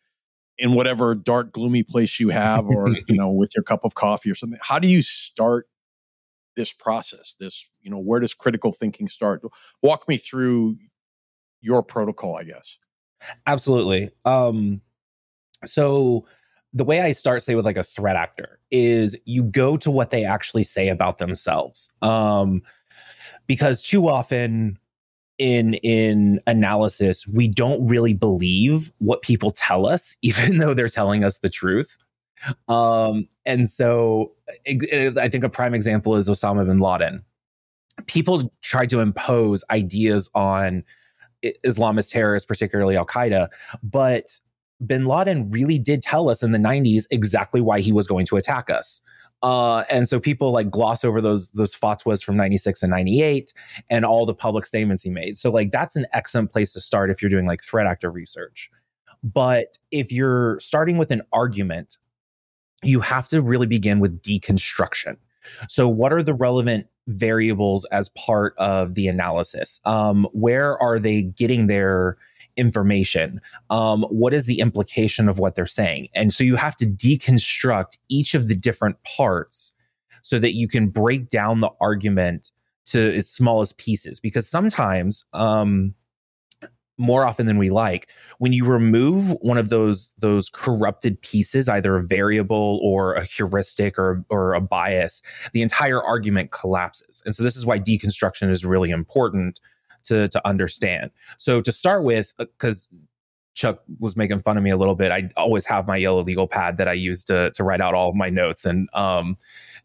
in 0.58 0.74
whatever 0.74 1.14
dark, 1.14 1.52
gloomy 1.52 1.82
place 1.82 2.20
you 2.20 2.28
have, 2.28 2.66
or 2.66 2.88
you 3.08 3.16
know, 3.16 3.30
with 3.30 3.52
your 3.54 3.62
cup 3.62 3.84
of 3.84 3.94
coffee 3.94 4.30
or 4.30 4.34
something? 4.34 4.58
How 4.62 4.78
do 4.78 4.88
you 4.88 5.02
start 5.02 5.66
this 6.56 6.72
process? 6.72 7.36
This, 7.38 7.70
you 7.80 7.90
know, 7.90 7.98
where 7.98 8.20
does 8.20 8.34
critical 8.34 8.72
thinking 8.72 9.08
start? 9.08 9.42
Walk 9.82 10.08
me 10.08 10.16
through 10.16 10.76
your 11.60 11.82
protocol, 11.82 12.36
I 12.36 12.44
guess. 12.44 12.78
Absolutely. 13.46 14.10
Um, 14.24 14.80
so 15.64 16.26
the 16.72 16.84
way 16.84 17.00
I 17.00 17.12
start, 17.12 17.42
say, 17.42 17.54
with 17.54 17.64
like 17.64 17.76
a 17.76 17.84
threat 17.84 18.16
actor, 18.16 18.58
is 18.70 19.16
you 19.24 19.44
go 19.44 19.76
to 19.76 19.90
what 19.90 20.10
they 20.10 20.24
actually 20.24 20.64
say 20.64 20.88
about 20.88 21.18
themselves. 21.18 21.92
Um, 22.00 22.62
because 23.46 23.82
too 23.82 24.08
often 24.08 24.78
in 25.38 25.74
in 25.74 26.40
analysis, 26.46 27.26
we 27.26 27.48
don't 27.48 27.86
really 27.86 28.14
believe 28.14 28.92
what 28.98 29.22
people 29.22 29.50
tell 29.50 29.86
us, 29.86 30.16
even 30.22 30.58
though 30.58 30.74
they're 30.74 30.88
telling 30.88 31.24
us 31.24 31.38
the 31.38 31.50
truth. 31.50 31.96
Um, 32.68 33.28
and 33.46 33.68
so 33.68 34.32
I 34.66 35.28
think 35.28 35.44
a 35.44 35.48
prime 35.48 35.74
example 35.74 36.16
is 36.16 36.28
Osama 36.28 36.66
bin 36.66 36.80
Laden. 36.80 37.24
People 38.06 38.52
tried 38.62 38.88
to 38.90 39.00
impose 39.00 39.62
ideas 39.70 40.28
on 40.34 40.82
Islamist 41.64 42.10
terrorists, 42.10 42.46
particularly 42.46 42.96
Al 42.96 43.06
Qaeda, 43.06 43.48
but 43.82 44.40
bin 44.84 45.06
Laden 45.06 45.50
really 45.50 45.78
did 45.78 46.02
tell 46.02 46.28
us 46.28 46.42
in 46.42 46.52
the 46.52 46.58
90s 46.58 47.04
exactly 47.10 47.60
why 47.60 47.80
he 47.80 47.92
was 47.92 48.06
going 48.06 48.26
to 48.26 48.36
attack 48.36 48.70
us. 48.70 49.00
Uh, 49.42 49.84
and 49.90 50.08
so 50.08 50.20
people 50.20 50.52
like 50.52 50.70
gloss 50.70 51.04
over 51.04 51.20
those 51.20 51.50
those 51.52 51.74
fatwas 51.74 52.22
from 52.22 52.36
96 52.36 52.82
and 52.82 52.90
98 52.90 53.52
and 53.90 54.04
all 54.04 54.24
the 54.24 54.34
public 54.34 54.64
statements 54.66 55.02
he 55.02 55.10
made. 55.10 55.36
So 55.36 55.50
like 55.50 55.72
that's 55.72 55.96
an 55.96 56.06
excellent 56.12 56.52
place 56.52 56.72
to 56.74 56.80
start 56.80 57.10
if 57.10 57.20
you're 57.20 57.30
doing 57.30 57.46
like 57.46 57.62
threat 57.62 57.86
actor 57.86 58.10
research. 58.10 58.70
But 59.24 59.78
if 59.90 60.12
you're 60.12 60.58
starting 60.60 60.96
with 60.96 61.10
an 61.10 61.22
argument, 61.32 61.96
you 62.82 63.00
have 63.00 63.28
to 63.28 63.42
really 63.42 63.66
begin 63.66 64.00
with 64.00 64.20
deconstruction. 64.22 65.16
So 65.68 65.88
what 65.88 66.12
are 66.12 66.22
the 66.22 66.34
relevant 66.34 66.86
variables 67.08 67.84
as 67.86 68.08
part 68.10 68.54
of 68.58 68.94
the 68.94 69.08
analysis? 69.08 69.80
Um, 69.84 70.28
where 70.32 70.80
are 70.80 70.98
they 70.98 71.22
getting 71.22 71.66
their 71.66 72.16
information? 72.56 73.40
Um, 73.70 74.02
what 74.04 74.34
is 74.34 74.46
the 74.46 74.60
implication 74.60 75.28
of 75.28 75.38
what 75.38 75.54
they're 75.54 75.66
saying? 75.66 76.08
And 76.14 76.32
so 76.32 76.44
you 76.44 76.56
have 76.56 76.76
to 76.76 76.86
deconstruct 76.86 77.98
each 78.08 78.34
of 78.34 78.48
the 78.48 78.56
different 78.56 79.02
parts 79.04 79.72
so 80.22 80.38
that 80.38 80.54
you 80.54 80.68
can 80.68 80.88
break 80.88 81.28
down 81.28 81.60
the 81.60 81.70
argument 81.80 82.50
to 82.86 82.98
its 82.98 83.30
smallest 83.30 83.78
pieces. 83.78 84.20
Because 84.20 84.48
sometimes, 84.48 85.24
um, 85.32 85.94
more 86.98 87.24
often 87.24 87.46
than 87.46 87.58
we 87.58 87.70
like 87.70 88.08
when 88.38 88.52
you 88.52 88.66
remove 88.66 89.30
one 89.40 89.56
of 89.56 89.70
those 89.70 90.14
those 90.18 90.50
corrupted 90.50 91.20
pieces 91.22 91.68
either 91.68 91.96
a 91.96 92.02
variable 92.02 92.78
or 92.82 93.14
a 93.14 93.24
heuristic 93.24 93.98
or 93.98 94.24
or 94.28 94.54
a 94.54 94.60
bias 94.60 95.22
the 95.52 95.62
entire 95.62 96.02
argument 96.02 96.50
collapses 96.50 97.22
and 97.24 97.34
so 97.34 97.42
this 97.42 97.56
is 97.56 97.64
why 97.64 97.78
deconstruction 97.78 98.50
is 98.50 98.64
really 98.64 98.90
important 98.90 99.58
to 100.04 100.28
to 100.28 100.46
understand. 100.46 101.10
So 101.38 101.60
to 101.60 101.72
start 101.72 102.04
with, 102.04 102.34
because 102.38 102.88
uh, 102.92 102.96
Chuck 103.54 103.82
was 103.98 104.16
making 104.16 104.40
fun 104.40 104.56
of 104.56 104.62
me 104.62 104.70
a 104.70 104.76
little 104.76 104.94
bit. 104.94 105.12
I 105.12 105.30
always 105.36 105.66
have 105.66 105.86
my 105.86 105.96
yellow 105.96 106.22
legal 106.22 106.46
pad 106.46 106.78
that 106.78 106.88
I 106.88 106.94
use 106.94 107.22
to 107.24 107.50
to 107.50 107.64
write 107.64 107.80
out 107.80 107.94
all 107.94 108.08
of 108.08 108.14
my 108.14 108.30
notes, 108.30 108.64
and 108.64 108.88
um, 108.94 109.36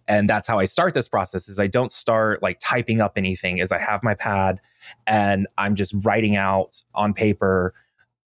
and 0.07 0.29
that's 0.29 0.47
how 0.47 0.57
I 0.57 0.65
start 0.65 0.93
this 0.93 1.09
process. 1.09 1.49
Is 1.49 1.59
I 1.59 1.67
don't 1.67 1.91
start 1.91 2.41
like 2.41 2.59
typing 2.61 3.01
up 3.01 3.13
anything. 3.17 3.57
Is 3.57 3.71
I 3.71 3.79
have 3.79 4.03
my 4.03 4.15
pad, 4.15 4.59
and 5.05 5.47
I'm 5.57 5.75
just 5.75 5.93
writing 6.03 6.35
out 6.37 6.81
on 6.95 7.13
paper. 7.13 7.73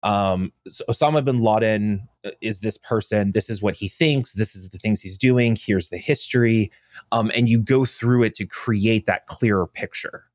Um, 0.04 0.52
so 0.68 0.84
Osama 0.90 1.24
bin 1.24 1.42
Laden 1.42 2.08
uh, 2.26 2.32
is 2.42 2.60
this 2.60 2.78
person. 2.78 3.32
This 3.32 3.50
is 3.50 3.62
what 3.62 3.76
he 3.76 3.88
thinks. 3.88 4.34
This 4.34 4.56
is 4.56 4.70
the 4.70 4.78
things 4.78 5.02
he's 5.02 5.18
doing. 5.18 5.58
Here's 5.58 5.90
the 5.90 5.98
history, 5.98 6.70
um, 7.14 7.32
and 7.34 7.48
you 7.48 7.60
go 7.62 7.86
through 7.86 8.24
it 8.24 8.34
to 8.36 8.46
create 8.46 9.06
that 9.06 9.28
clearer 9.28 9.68
picture. 9.68 10.26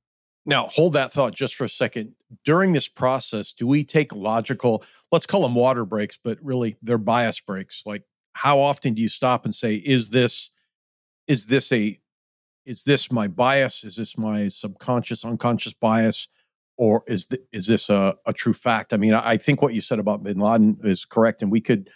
Now, 0.47 0.69
hold 0.71 0.93
that 0.93 1.13
thought 1.13 1.35
just 1.35 1.55
for 1.55 1.65
a 1.65 1.69
second. 1.69 2.15
During 2.45 2.73
this 2.73 2.89
process, 2.89 3.53
do 3.53 3.67
we 3.67 3.85
take 3.85 4.15
logical, 4.15 4.85
let's 5.11 5.27
call 5.27 5.43
them 5.43 5.55
water 5.55 5.85
breaks, 5.85 6.19
but 6.23 6.39
really 6.43 6.77
they're 6.83 6.99
bias 6.99 7.41
breaks? 7.41 7.83
Like 7.87 8.03
how 8.35 8.59
often 8.61 8.95
do 8.95 9.03
you 9.03 9.09
stop 9.09 9.45
and 9.45 9.55
say, 9.55 9.77
is 9.77 10.11
this, 10.11 10.51
is 11.27 11.47
this 11.47 11.73
a, 11.73 11.99
is 12.67 12.85
this 12.85 13.11
my 13.11 13.29
bias? 13.29 13.85
Is 13.85 13.97
this 13.97 14.19
my 14.19 14.49
subconscious, 14.49 15.25
unconscious 15.25 15.73
bias? 15.73 16.29
Or 16.77 17.05
is, 17.07 17.27
th- 17.27 17.43
is 17.53 17.67
this 17.67 17.89
a, 17.89 18.15
a 18.27 18.33
true 18.33 18.53
fact? 18.53 18.93
I 18.93 18.97
mean, 18.97 19.15
I 19.15 19.37
think 19.37 19.63
what 19.63 19.75
you 19.75 19.81
said 19.81 19.99
about 19.99 20.25
bin 20.25 20.41
Laden 20.41 20.79
is 20.83 21.05
correct. 21.05 21.41
And 21.41 21.51
we 21.51 21.61
could 21.61 21.89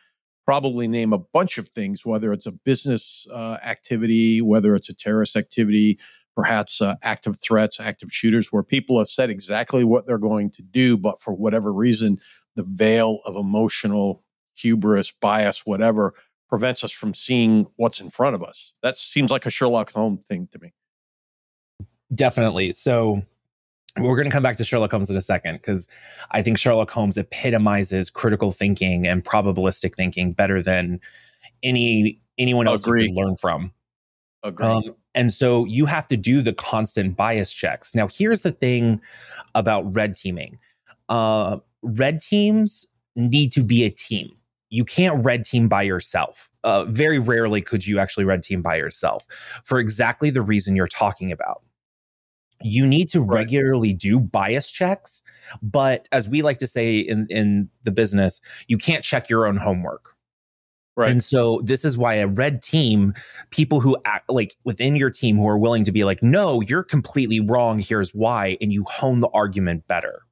probably 0.46 0.88
name 0.88 1.12
a 1.12 1.18
bunch 1.18 1.58
of 1.58 1.68
things, 1.68 2.06
whether 2.06 2.32
it's 2.32 2.46
a 2.46 2.52
business 2.52 3.26
uh, 3.30 3.58
activity, 3.64 4.40
whether 4.40 4.74
it's 4.74 4.88
a 4.88 4.94
terrorist 4.94 5.36
activity, 5.36 5.98
perhaps 6.38 6.80
uh, 6.80 6.94
active 7.02 7.36
threats, 7.36 7.80
active 7.80 8.12
shooters, 8.12 8.52
where 8.52 8.62
people 8.62 8.96
have 9.00 9.08
said 9.08 9.28
exactly 9.28 9.82
what 9.82 10.06
they're 10.06 10.18
going 10.18 10.48
to 10.48 10.62
do, 10.62 10.96
but 10.96 11.20
for 11.20 11.34
whatever 11.34 11.72
reason, 11.72 12.16
the 12.54 12.62
veil 12.62 13.18
of 13.26 13.34
emotional 13.34 14.22
hubris, 14.54 15.10
bias, 15.10 15.66
whatever, 15.66 16.14
prevents 16.48 16.84
us 16.84 16.92
from 16.92 17.12
seeing 17.12 17.66
what's 17.74 18.00
in 18.00 18.08
front 18.08 18.36
of 18.36 18.42
us. 18.44 18.72
That 18.84 18.96
seems 18.96 19.32
like 19.32 19.46
a 19.46 19.50
Sherlock 19.50 19.90
Holmes 19.90 20.20
thing 20.28 20.46
to 20.52 20.60
me. 20.60 20.74
Definitely. 22.14 22.70
So 22.70 23.20
we're 23.96 24.14
going 24.14 24.28
to 24.28 24.32
come 24.32 24.44
back 24.44 24.58
to 24.58 24.64
Sherlock 24.64 24.92
Holmes 24.92 25.10
in 25.10 25.16
a 25.16 25.20
second 25.22 25.56
because 25.56 25.88
I 26.30 26.42
think 26.42 26.56
Sherlock 26.56 26.88
Holmes 26.88 27.18
epitomizes 27.18 28.10
critical 28.10 28.52
thinking 28.52 29.08
and 29.08 29.24
probabilistic 29.24 29.96
thinking 29.96 30.34
better 30.34 30.62
than 30.62 31.00
any 31.64 32.20
anyone 32.38 32.68
else 32.68 32.84
Agreed. 32.84 33.08
can 33.08 33.16
learn 33.16 33.36
from. 33.36 33.72
Agree. 34.42 34.66
Um, 34.66 34.82
and 35.14 35.32
so 35.32 35.64
you 35.64 35.86
have 35.86 36.06
to 36.08 36.16
do 36.16 36.42
the 36.42 36.52
constant 36.52 37.16
bias 37.16 37.52
checks. 37.52 37.94
Now, 37.94 38.06
here's 38.06 38.40
the 38.40 38.52
thing 38.52 39.00
about 39.54 39.92
red 39.94 40.16
teaming 40.16 40.58
uh, 41.08 41.58
red 41.82 42.20
teams 42.20 42.86
need 43.16 43.50
to 43.52 43.62
be 43.62 43.84
a 43.84 43.90
team. 43.90 44.30
You 44.70 44.84
can't 44.84 45.24
red 45.24 45.44
team 45.44 45.68
by 45.68 45.82
yourself. 45.82 46.50
Uh, 46.62 46.84
very 46.84 47.18
rarely 47.18 47.62
could 47.62 47.86
you 47.86 47.98
actually 47.98 48.26
red 48.26 48.42
team 48.42 48.60
by 48.60 48.76
yourself 48.76 49.26
for 49.64 49.78
exactly 49.78 50.30
the 50.30 50.42
reason 50.42 50.76
you're 50.76 50.86
talking 50.86 51.32
about. 51.32 51.62
You 52.62 52.86
need 52.86 53.08
to 53.10 53.20
right. 53.20 53.38
regularly 53.38 53.94
do 53.94 54.20
bias 54.20 54.70
checks, 54.70 55.22
but 55.62 56.08
as 56.12 56.28
we 56.28 56.42
like 56.42 56.58
to 56.58 56.66
say 56.66 56.98
in, 56.98 57.26
in 57.30 57.70
the 57.84 57.92
business, 57.92 58.40
you 58.66 58.76
can't 58.76 59.02
check 59.02 59.30
your 59.30 59.46
own 59.46 59.56
homework 59.56 60.16
Right. 60.98 61.12
And 61.12 61.22
so 61.22 61.60
this 61.62 61.84
is 61.84 61.96
why 61.96 62.14
a 62.14 62.26
red 62.26 62.60
team, 62.60 63.14
people 63.50 63.78
who 63.78 63.96
act 64.04 64.28
like 64.28 64.56
within 64.64 64.96
your 64.96 65.10
team 65.10 65.36
who 65.36 65.46
are 65.46 65.56
willing 65.56 65.84
to 65.84 65.92
be 65.92 66.02
like, 66.02 66.24
no, 66.24 66.60
you're 66.60 66.82
completely 66.82 67.38
wrong. 67.38 67.78
Here's 67.78 68.12
why. 68.12 68.58
And 68.60 68.72
you 68.72 68.82
hone 68.88 69.20
the 69.20 69.28
argument 69.28 69.86
better. 69.86 70.22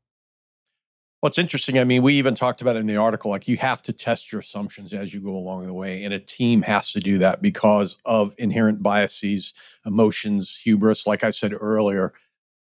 What's 1.20 1.38
interesting, 1.38 1.78
I 1.78 1.84
mean, 1.84 2.02
we 2.02 2.14
even 2.14 2.34
talked 2.34 2.62
about 2.62 2.74
it 2.74 2.80
in 2.80 2.88
the 2.88 2.96
article, 2.96 3.30
like 3.30 3.46
you 3.46 3.56
have 3.58 3.80
to 3.82 3.92
test 3.92 4.32
your 4.32 4.40
assumptions 4.40 4.92
as 4.92 5.14
you 5.14 5.20
go 5.20 5.30
along 5.30 5.66
the 5.66 5.72
way. 5.72 6.02
And 6.02 6.12
a 6.12 6.18
team 6.18 6.62
has 6.62 6.90
to 6.94 7.00
do 7.00 7.18
that 7.18 7.40
because 7.40 7.96
of 8.04 8.34
inherent 8.36 8.82
biases, 8.82 9.54
emotions, 9.84 10.60
hubris, 10.64 11.06
like 11.06 11.22
I 11.22 11.30
said 11.30 11.52
earlier. 11.52 12.12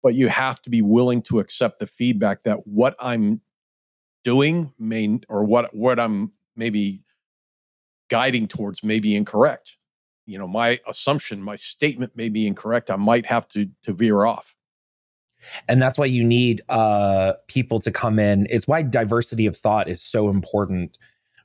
But 0.02 0.14
you 0.14 0.28
have 0.28 0.60
to 0.60 0.68
be 0.68 0.82
willing 0.82 1.22
to 1.22 1.38
accept 1.38 1.78
the 1.78 1.86
feedback 1.86 2.42
that 2.42 2.66
what 2.66 2.96
I'm 3.00 3.40
doing 4.24 4.74
may 4.78 5.20
or 5.30 5.42
what 5.44 5.74
what 5.74 5.98
I'm 5.98 6.34
maybe 6.54 7.00
guiding 8.08 8.46
towards 8.46 8.82
may 8.82 9.00
be 9.00 9.16
incorrect. 9.16 9.78
You 10.26 10.38
know, 10.38 10.48
my 10.48 10.80
assumption, 10.88 11.42
my 11.42 11.56
statement 11.56 12.16
may 12.16 12.28
be 12.28 12.46
incorrect. 12.46 12.90
I 12.90 12.96
might 12.96 13.26
have 13.26 13.48
to 13.50 13.68
to 13.82 13.92
veer 13.92 14.24
off. 14.24 14.54
And 15.68 15.80
that's 15.82 15.98
why 15.98 16.06
you 16.06 16.24
need 16.24 16.62
uh, 16.70 17.34
people 17.48 17.78
to 17.80 17.90
come 17.90 18.18
in. 18.18 18.46
It's 18.48 18.66
why 18.66 18.82
diversity 18.82 19.46
of 19.46 19.56
thought 19.56 19.88
is 19.88 20.02
so 20.02 20.30
important 20.30 20.96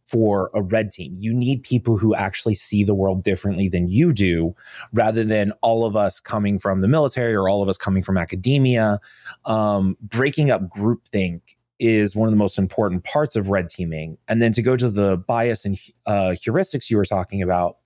for 0.05 0.49
a 0.55 0.61
red 0.61 0.91
team. 0.91 1.15
You 1.19 1.33
need 1.33 1.61
people 1.61 1.97
who 1.97 2.15
actually 2.15 2.55
see 2.55 2.83
the 2.83 2.95
world 2.95 3.23
differently 3.23 3.67
than 3.67 3.89
you 3.89 4.11
do, 4.11 4.55
rather 4.91 5.23
than 5.23 5.51
all 5.61 5.85
of 5.85 5.95
us 5.95 6.19
coming 6.19 6.57
from 6.57 6.81
the 6.81 6.87
military 6.87 7.35
or 7.35 7.47
all 7.47 7.61
of 7.61 7.69
us 7.69 7.77
coming 7.77 8.01
from 8.01 8.17
academia. 8.17 8.99
Um, 9.45 9.97
breaking 10.01 10.49
up 10.49 10.63
groupthink 10.69 11.41
is 11.79 12.15
one 12.15 12.27
of 12.27 12.31
the 12.31 12.37
most 12.37 12.57
important 12.57 13.03
parts 13.03 13.35
of 13.35 13.49
red 13.49 13.69
teaming. 13.69 14.17
And 14.27 14.41
then 14.41 14.53
to 14.53 14.61
go 14.61 14.75
to 14.75 14.89
the 14.89 15.17
bias 15.17 15.65
and 15.65 15.77
uh, 16.05 16.35
heuristics 16.35 16.89
you 16.89 16.97
were 16.97 17.05
talking 17.05 17.41
about, 17.41 17.77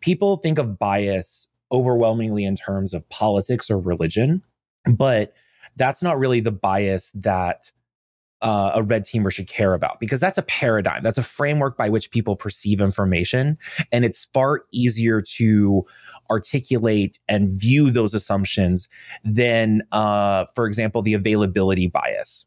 people 0.00 0.36
think 0.36 0.58
of 0.58 0.78
bias 0.78 1.48
overwhelmingly 1.70 2.44
in 2.44 2.56
terms 2.56 2.94
of 2.94 3.08
politics 3.10 3.70
or 3.70 3.78
religion, 3.78 4.42
but 4.90 5.34
that's 5.76 6.02
not 6.02 6.18
really 6.18 6.40
the 6.40 6.52
bias 6.52 7.10
that 7.14 7.70
uh, 8.42 8.72
a 8.74 8.82
red 8.82 9.02
teamer 9.02 9.32
should 9.32 9.48
care 9.48 9.74
about 9.74 9.98
because 9.98 10.20
that's 10.20 10.38
a 10.38 10.42
paradigm. 10.42 11.02
That's 11.02 11.18
a 11.18 11.22
framework 11.22 11.76
by 11.76 11.88
which 11.88 12.10
people 12.10 12.36
perceive 12.36 12.80
information. 12.80 13.58
And 13.92 14.04
it's 14.04 14.26
far 14.26 14.64
easier 14.72 15.22
to 15.36 15.84
articulate 16.30 17.18
and 17.28 17.48
view 17.48 17.90
those 17.90 18.14
assumptions 18.14 18.88
than, 19.24 19.82
uh, 19.90 20.46
for 20.54 20.66
example, 20.66 21.02
the 21.02 21.14
availability 21.14 21.88
bias 21.88 22.46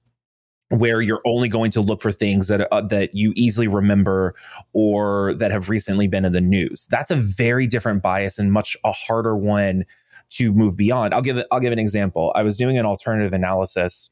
where 0.70 1.02
you're 1.02 1.22
only 1.26 1.50
going 1.50 1.72
to 1.72 1.82
look 1.82 2.02
for 2.02 2.12
things 2.12 2.48
that 2.48 2.72
uh, 2.72 2.82
that 2.82 3.16
you 3.16 3.34
easily 3.36 3.68
remember 3.68 4.36
or 4.74 5.34
that 5.36 5.52
have 5.52 5.70
recently 5.70 6.08
been 6.08 6.26
in 6.26 6.34
the 6.34 6.42
news. 6.42 6.88
That's 6.92 7.12
a 7.12 7.16
very 7.16 7.68
different 7.68 8.04
bias 8.04 8.38
and 8.38 8.52
much 8.52 8.78
a 8.84 8.92
harder 8.92 9.36
one 9.36 9.86
to 10.32 10.54
move 10.54 10.78
beyond. 10.78 11.14
I'll 11.14 11.22
give 11.22 11.42
I'll 11.52 11.60
give 11.60 11.74
an 11.74 11.80
example. 11.80 12.32
I 12.36 12.44
was 12.44 12.58
doing 12.58 12.78
an 12.78 12.86
alternative 12.86 13.34
analysis 13.34 14.12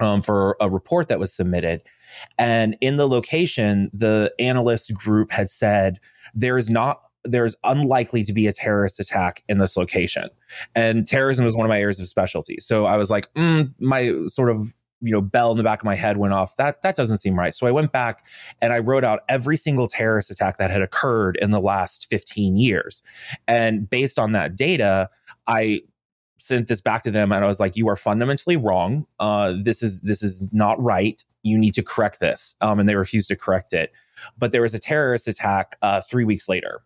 um, 0.00 0.22
for 0.22 0.56
a 0.60 0.70
report 0.70 1.08
that 1.08 1.18
was 1.18 1.32
submitted. 1.32 1.82
And 2.38 2.76
in 2.80 2.96
the 2.96 3.08
location, 3.08 3.90
the 3.92 4.32
analyst 4.38 4.94
group 4.94 5.32
had 5.32 5.50
said 5.50 5.98
there 6.34 6.56
is 6.56 6.70
not 6.70 7.00
there's 7.24 7.56
unlikely 7.64 8.22
to 8.22 8.34
be 8.34 8.46
a 8.46 8.52
terrorist 8.52 9.00
attack 9.00 9.42
in 9.48 9.56
this 9.56 9.78
location. 9.78 10.28
And 10.74 11.06
terrorism 11.06 11.46
is 11.46 11.56
one 11.56 11.64
of 11.64 11.70
my 11.70 11.80
areas 11.80 11.98
of 11.98 12.06
specialty. 12.06 12.58
So 12.60 12.84
I 12.84 12.98
was 12.98 13.10
like, 13.10 13.32
mm, 13.32 13.72
my 13.80 14.14
sort 14.26 14.50
of 14.50 14.74
you 15.04 15.12
know 15.12 15.20
bell 15.20 15.50
in 15.50 15.58
the 15.58 15.62
back 15.62 15.80
of 15.80 15.84
my 15.84 15.94
head 15.94 16.16
went 16.16 16.34
off. 16.34 16.56
That 16.56 16.82
that 16.82 16.96
doesn't 16.96 17.18
seem 17.18 17.38
right. 17.38 17.54
So 17.54 17.66
i 17.66 17.70
went 17.70 17.92
back 17.92 18.26
and 18.60 18.72
i 18.72 18.78
wrote 18.78 19.04
out 19.04 19.20
every 19.28 19.56
single 19.56 19.86
terrorist 19.86 20.30
attack 20.30 20.58
that 20.58 20.70
had 20.70 20.82
occurred 20.82 21.38
in 21.40 21.50
the 21.50 21.60
last 21.60 22.08
15 22.10 22.56
years. 22.56 23.02
And 23.46 23.88
based 23.88 24.18
on 24.18 24.32
that 24.32 24.56
data 24.56 25.10
i 25.46 25.80
sent 26.38 26.68
this 26.68 26.80
back 26.80 27.02
to 27.04 27.10
them 27.10 27.30
and 27.32 27.44
i 27.44 27.46
was 27.46 27.60
like 27.60 27.76
you 27.76 27.88
are 27.88 27.96
fundamentally 27.96 28.56
wrong. 28.56 29.06
Uh, 29.20 29.54
this 29.62 29.82
is 29.82 30.00
this 30.00 30.22
is 30.22 30.48
not 30.52 30.82
right. 30.82 31.22
You 31.42 31.58
need 31.58 31.74
to 31.74 31.82
correct 31.82 32.20
this. 32.20 32.56
Um, 32.60 32.80
and 32.80 32.88
they 32.88 32.96
refused 32.96 33.28
to 33.28 33.36
correct 33.36 33.72
it. 33.72 33.92
But 34.38 34.52
there 34.52 34.62
was 34.62 34.74
a 34.74 34.78
terrorist 34.78 35.28
attack 35.28 35.76
uh, 35.82 36.00
three 36.00 36.24
weeks 36.24 36.48
later 36.48 36.82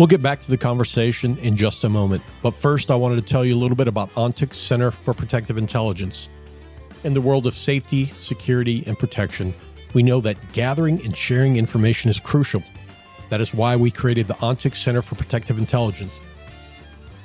We'll 0.00 0.06
get 0.06 0.22
back 0.22 0.40
to 0.40 0.50
the 0.50 0.56
conversation 0.56 1.36
in 1.42 1.58
just 1.58 1.84
a 1.84 1.88
moment, 1.90 2.22
but 2.42 2.52
first 2.52 2.90
I 2.90 2.94
wanted 2.94 3.16
to 3.16 3.22
tell 3.22 3.44
you 3.44 3.54
a 3.54 3.60
little 3.60 3.76
bit 3.76 3.86
about 3.86 4.10
ONTIC's 4.16 4.56
Center 4.56 4.90
for 4.90 5.12
Protective 5.12 5.58
Intelligence. 5.58 6.30
In 7.04 7.12
the 7.12 7.20
world 7.20 7.46
of 7.46 7.54
safety, 7.54 8.06
security, 8.06 8.82
and 8.86 8.98
protection, 8.98 9.52
we 9.92 10.02
know 10.02 10.22
that 10.22 10.38
gathering 10.54 11.04
and 11.04 11.14
sharing 11.14 11.56
information 11.56 12.08
is 12.08 12.18
crucial. 12.18 12.62
That 13.28 13.42
is 13.42 13.52
why 13.52 13.76
we 13.76 13.90
created 13.90 14.26
the 14.26 14.42
ONTIC 14.42 14.74
Center 14.74 15.02
for 15.02 15.16
Protective 15.16 15.58
Intelligence. 15.58 16.18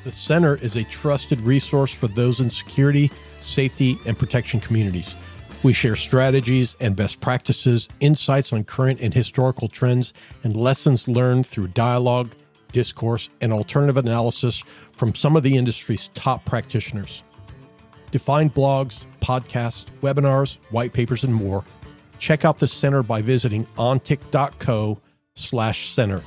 The 0.04 0.12
center 0.12 0.58
is 0.58 0.76
a 0.76 0.84
trusted 0.84 1.40
resource 1.44 1.94
for 1.94 2.10
those 2.10 2.42
in 2.42 2.50
security, 2.50 3.10
safety, 3.40 3.98
and 4.06 4.20
protection 4.20 4.60
communities. 4.60 5.16
We 5.64 5.72
share 5.72 5.96
strategies 5.96 6.76
and 6.82 6.94
best 6.94 7.22
practices, 7.22 7.88
insights 8.02 8.52
on 8.52 8.66
current 8.66 9.00
and 9.00 9.14
historical 9.14 9.70
trends, 9.70 10.14
and 10.44 10.58
lessons 10.58 11.08
learned 11.08 11.48
through 11.48 11.70
dialogue, 11.70 12.36
discourse, 12.72 13.30
and 13.42 13.52
alternative 13.52 13.98
analysis 13.98 14.64
from 14.94 15.14
some 15.16 15.36
of 15.36 15.44
the 15.44 15.56
industry's 15.56 16.10
top 16.14 16.46
practitioners. 16.46 17.24
To 18.12 18.20
find 18.20 18.54
blogs, 18.54 19.06
podcasts, 19.22 19.86
webinars, 20.02 20.60
white 20.70 20.94
papers, 20.94 21.24
and 21.24 21.34
more, 21.34 21.66
check 22.18 22.46
out 22.46 22.60
the 22.60 22.68
center 22.68 23.04
by 23.04 23.22
visiting 23.22 23.66
ontic.co 23.78 25.00
slash 25.36 25.90
center. 25.90 26.22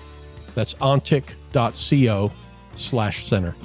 That's 0.54 0.74
ontic.co 0.74 2.32
slash 2.74 3.26
center. 3.26 3.56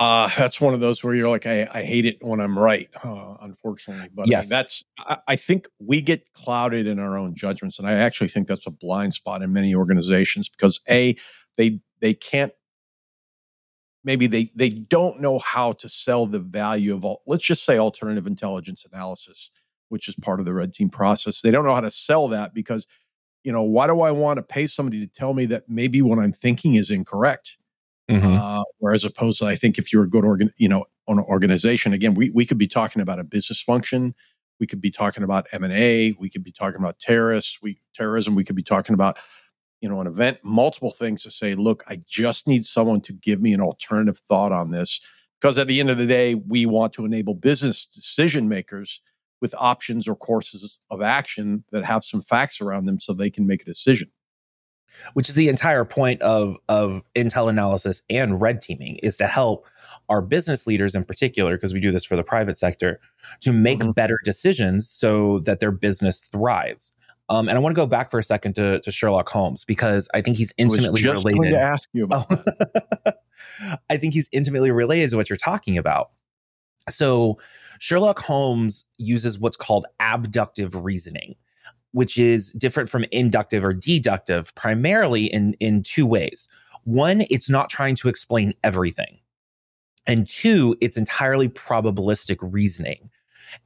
Uh, 0.00 0.30
that's 0.38 0.62
one 0.62 0.72
of 0.72 0.80
those 0.80 1.04
where 1.04 1.14
you're 1.14 1.28
like, 1.28 1.46
I, 1.46 1.68
I 1.74 1.82
hate 1.82 2.06
it 2.06 2.16
when 2.22 2.40
I'm 2.40 2.58
right, 2.58 2.88
uh, 3.04 3.34
unfortunately. 3.42 4.08
But 4.14 4.28
yes. 4.28 4.34
I 4.34 4.40
mean, 4.40 4.58
that's, 4.58 4.84
I, 4.98 5.16
I, 5.28 5.36
think 5.36 5.68
we 5.78 6.00
get 6.00 6.32
clouded 6.32 6.86
in 6.86 6.98
our 6.98 7.18
own 7.18 7.34
judgments. 7.34 7.78
And 7.78 7.86
I 7.86 7.92
actually 7.92 8.28
think 8.28 8.48
that's 8.48 8.66
a 8.66 8.70
blind 8.70 9.12
spot 9.12 9.42
in 9.42 9.52
many 9.52 9.74
organizations 9.74 10.48
because 10.48 10.80
A, 10.88 11.16
they, 11.58 11.80
they 12.00 12.14
can't, 12.14 12.52
maybe 14.02 14.26
they, 14.26 14.50
they 14.54 14.70
don't 14.70 15.20
know 15.20 15.38
how 15.38 15.72
to 15.72 15.88
sell 15.90 16.24
the 16.24 16.40
value 16.40 16.94
of 16.94 17.04
all, 17.04 17.20
let's 17.26 17.44
just 17.44 17.66
say 17.66 17.76
alternative 17.76 18.26
intelligence 18.26 18.86
analysis, 18.90 19.50
which 19.90 20.08
is 20.08 20.14
part 20.14 20.40
of 20.40 20.46
the 20.46 20.54
red 20.54 20.72
team 20.72 20.88
process. 20.88 21.42
They 21.42 21.50
don't 21.50 21.66
know 21.66 21.74
how 21.74 21.82
to 21.82 21.90
sell 21.90 22.26
that 22.28 22.54
because, 22.54 22.86
you 23.44 23.52
know, 23.52 23.62
why 23.62 23.86
do 23.86 24.00
I 24.00 24.12
want 24.12 24.38
to 24.38 24.42
pay 24.42 24.66
somebody 24.66 25.00
to 25.00 25.06
tell 25.06 25.34
me 25.34 25.44
that 25.46 25.68
maybe 25.68 26.00
what 26.00 26.18
I'm 26.18 26.32
thinking 26.32 26.76
is 26.76 26.90
incorrect? 26.90 27.58
Mm-hmm. 28.10 28.34
Uh, 28.34 28.64
whereas 28.78 29.04
opposed 29.04 29.38
to, 29.38 29.46
I 29.46 29.54
think 29.54 29.78
if 29.78 29.92
you're 29.92 30.02
a 30.02 30.08
good 30.08 30.24
organ, 30.24 30.52
you 30.56 30.68
know, 30.68 30.84
on 31.06 31.18
an 31.18 31.24
organization, 31.24 31.92
again, 31.92 32.14
we, 32.14 32.30
we 32.30 32.44
could 32.44 32.58
be 32.58 32.66
talking 32.66 33.00
about 33.00 33.20
a 33.20 33.24
business 33.24 33.62
function. 33.62 34.14
We 34.58 34.66
could 34.66 34.80
be 34.80 34.90
talking 34.90 35.22
about 35.22 35.46
M 35.52 35.64
and 35.64 35.72
A. 35.72 36.14
We 36.18 36.28
could 36.28 36.42
be 36.42 36.52
talking 36.52 36.80
about 36.80 36.98
terrorists, 36.98 37.58
we 37.62 37.78
terrorism. 37.94 38.34
We 38.34 38.44
could 38.44 38.56
be 38.56 38.62
talking 38.62 38.94
about, 38.94 39.18
you 39.80 39.88
know, 39.88 40.00
an 40.00 40.06
event, 40.06 40.38
multiple 40.44 40.90
things 40.90 41.22
to 41.22 41.30
say, 41.30 41.54
look, 41.54 41.84
I 41.88 41.98
just 42.06 42.46
need 42.48 42.64
someone 42.64 43.00
to 43.02 43.12
give 43.12 43.40
me 43.40 43.54
an 43.54 43.60
alternative 43.60 44.18
thought 44.18 44.52
on 44.52 44.70
this. 44.70 45.00
Because 45.40 45.56
at 45.56 45.68
the 45.68 45.80
end 45.80 45.88
of 45.88 45.96
the 45.96 46.06
day, 46.06 46.34
we 46.34 46.66
want 46.66 46.92
to 46.94 47.06
enable 47.06 47.34
business 47.34 47.86
decision 47.86 48.48
makers 48.48 49.00
with 49.40 49.54
options 49.56 50.06
or 50.06 50.14
courses 50.14 50.78
of 50.90 51.00
action 51.00 51.64
that 51.72 51.82
have 51.82 52.04
some 52.04 52.20
facts 52.20 52.60
around 52.60 52.84
them 52.84 53.00
so 53.00 53.14
they 53.14 53.30
can 53.30 53.46
make 53.46 53.62
a 53.62 53.64
decision 53.64 54.10
which 55.14 55.28
is 55.28 55.34
the 55.34 55.48
entire 55.48 55.84
point 55.84 56.20
of 56.22 56.56
of 56.68 57.02
intel 57.14 57.48
analysis 57.48 58.02
and 58.10 58.40
red 58.40 58.60
teaming 58.60 58.96
is 58.96 59.16
to 59.16 59.26
help 59.26 59.66
our 60.08 60.22
business 60.22 60.66
leaders 60.66 60.94
in 60.94 61.04
particular 61.04 61.56
because 61.56 61.72
we 61.72 61.80
do 61.80 61.92
this 61.92 62.04
for 62.04 62.16
the 62.16 62.24
private 62.24 62.56
sector 62.56 63.00
to 63.40 63.52
make 63.52 63.80
mm-hmm. 63.80 63.92
better 63.92 64.18
decisions 64.24 64.88
so 64.88 65.38
that 65.40 65.60
their 65.60 65.72
business 65.72 66.22
thrives 66.22 66.92
um, 67.30 67.48
and 67.48 67.56
I 67.56 67.60
want 67.60 67.76
to 67.76 67.80
go 67.80 67.86
back 67.86 68.10
for 68.10 68.18
a 68.18 68.24
second 68.24 68.54
to, 68.56 68.80
to 68.80 68.90
Sherlock 68.90 69.28
Holmes 69.28 69.64
because 69.64 70.08
I 70.12 70.20
think 70.20 70.36
he's 70.36 70.52
intimately 70.58 71.08
I 71.08 71.12
related. 71.12 71.38
Going 71.38 71.52
to 71.52 71.60
ask 71.60 71.88
you 71.92 72.04
about. 72.04 72.26
I 73.88 73.96
think 73.96 74.14
he's 74.14 74.28
intimately 74.32 74.72
related 74.72 75.10
to 75.10 75.16
what 75.16 75.30
you're 75.30 75.36
talking 75.36 75.78
about. 75.78 76.10
So 76.88 77.38
Sherlock 77.78 78.18
Holmes 78.18 78.84
uses 78.98 79.38
what's 79.38 79.56
called 79.56 79.86
abductive 80.00 80.74
reasoning 80.74 81.36
which 81.92 82.18
is 82.18 82.52
different 82.52 82.88
from 82.88 83.04
inductive 83.10 83.64
or 83.64 83.72
deductive 83.72 84.54
primarily 84.54 85.26
in 85.26 85.54
in 85.60 85.82
two 85.82 86.06
ways. 86.06 86.48
One, 86.84 87.24
it's 87.30 87.50
not 87.50 87.68
trying 87.68 87.94
to 87.96 88.08
explain 88.08 88.54
everything. 88.64 89.18
And 90.06 90.28
two, 90.28 90.76
it's 90.80 90.96
entirely 90.96 91.48
probabilistic 91.48 92.38
reasoning. 92.40 93.10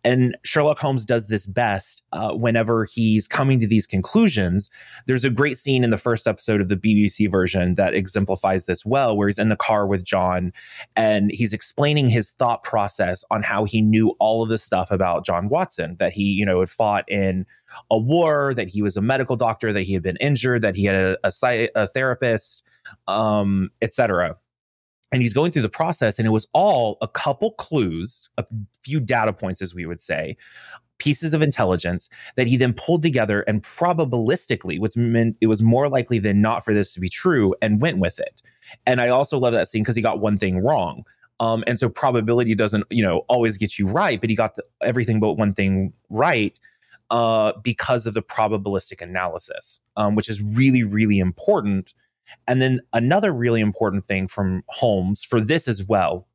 And 0.03 0.37
Sherlock 0.43 0.79
Holmes 0.79 1.05
does 1.05 1.27
this 1.27 1.47
best 1.47 2.03
uh, 2.13 2.33
whenever 2.33 2.87
he's 2.93 3.29
coming 3.29 3.61
to 3.61 3.67
these 3.67 3.87
conclusions. 3.87 4.71
There's 5.07 5.25
a 5.25 5.31
great 5.31 5.57
scene 5.57 5.85
in 5.85 5.91
the 5.91 5.99
first 5.99 6.27
episode 6.27 6.61
of 6.61 6.69
the 6.69 6.77
BBC 6.77 7.31
version 7.31 7.75
that 7.77 7.95
exemplifies 7.95 8.67
this 8.67 8.85
well, 8.85 9.17
where 9.17 9.29
he's 9.29 9.39
in 9.39 9.49
the 9.49 9.57
car 9.57 9.87
with 9.87 10.05
John 10.05 10.53
and 10.97 11.31
he's 11.33 11.53
explaining 11.53 12.09
his 12.09 12.31
thought 12.31 12.63
process 12.63 13.25
on 13.31 13.43
how 13.43 13.65
he 13.65 13.81
knew 13.81 14.15
all 14.19 14.43
of 14.43 14.49
the 14.49 14.59
stuff 14.59 14.91
about 14.91 15.25
John 15.25 15.49
Watson, 15.49 15.97
that 15.99 16.13
he, 16.13 16.25
you 16.25 16.45
know, 16.45 16.61
had 16.61 16.71
fought 16.71 17.05
in 17.09 17.47
a 17.91 17.99
war, 17.99 18.55
that 18.55 18.71
he 18.71 18.83
was 18.83 18.97
a 18.97 19.03
medical 19.03 19.37
doctor, 19.37 19.73
that 19.73 19.83
he 19.83 19.93
had 19.95 20.03
been 20.03 20.17
injured, 20.17 20.63
that 20.63 20.77
he 20.77 20.85
had 20.85 20.97
a, 20.97 21.19
a, 21.25 21.69
a 21.75 21.87
therapist, 21.87 22.63
um, 23.09 23.71
etc 23.83 24.37
and 25.15 25.23
he's 25.23 25.33
going 25.33 25.53
through 25.53 25.63
the 25.63 25.69
process 25.69 26.19
and 26.19 26.27
it 26.27 26.33
was 26.33 26.49
all 26.53 26.99
a 27.01 27.07
couple 27.07 27.53
clues 27.53 28.29
a 28.37 28.45
few 28.83 28.99
data 28.99 29.33
points 29.33 29.63
as 29.63 29.73
we 29.73 29.87
would 29.87 30.01
say 30.01 30.37
pieces 30.99 31.33
of 31.33 31.41
intelligence 31.41 32.09
that 32.35 32.49
he 32.49 32.57
then 32.57 32.73
pulled 32.73 33.01
together 33.01 33.43
and 33.43 33.63
probabilistically 33.63 34.81
which 34.81 34.97
meant 34.97 35.37
it 35.41 35.47
was 35.47 35.63
more 35.63 35.89
likely 35.89 36.19
than 36.19 36.43
not 36.43 36.65
for 36.65 36.75
this 36.75 36.93
to 36.93 36.99
be 36.99 37.09
true 37.09 37.55
and 37.63 37.81
went 37.81 37.99
with 37.99 38.19
it. 38.19 38.43
And 38.87 39.01
i 39.01 39.09
also 39.09 39.39
love 39.39 39.53
that 39.53 39.69
scene 39.69 39.85
because 39.85 39.95
he 39.97 40.03
got 40.03 40.21
one 40.21 40.37
thing 40.37 40.59
wrong. 40.59 41.05
Um, 41.41 41.63
and 41.67 41.79
so 41.79 41.89
probability 41.89 42.57
doesn't 42.57 42.85
you 42.91 43.03
know 43.03 43.19
always 43.29 43.57
get 43.57 43.79
you 43.79 43.87
right 43.87 44.21
but 44.21 44.31
he 44.31 44.37
got 44.37 44.57
the, 44.57 44.65
everything 44.83 45.21
but 45.21 45.35
one 45.35 45.55
thing 45.55 45.93
right 46.11 46.59
uh, 47.11 47.53
because 47.63 48.07
of 48.07 48.15
the 48.15 48.23
probabilistic 48.23 49.01
analysis 49.01 49.81
um, 49.97 50.17
which 50.17 50.29
is 50.29 50.43
really 50.43 50.83
really 50.83 51.19
important 51.19 51.93
and 52.47 52.61
then 52.61 52.81
another 52.93 53.33
really 53.33 53.61
important 53.61 54.05
thing 54.05 54.29
from 54.29 54.63
Holmes 54.69 55.25
for 55.25 55.41
this 55.41 55.69
as 55.69 55.85
well 55.85 56.27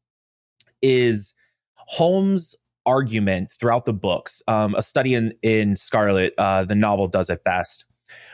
is 0.81 1.33
Holmes' 1.75 2.55
argument 2.85 3.51
throughout 3.51 3.85
the 3.85 3.93
books. 3.93 4.41
Um, 4.47 4.75
a 4.75 4.83
study 4.83 5.13
in 5.13 5.33
in 5.41 5.75
Scarlet, 5.75 6.33
uh, 6.37 6.65
the 6.65 6.75
novel 6.75 7.07
does 7.07 7.29
it 7.29 7.43
best, 7.43 7.85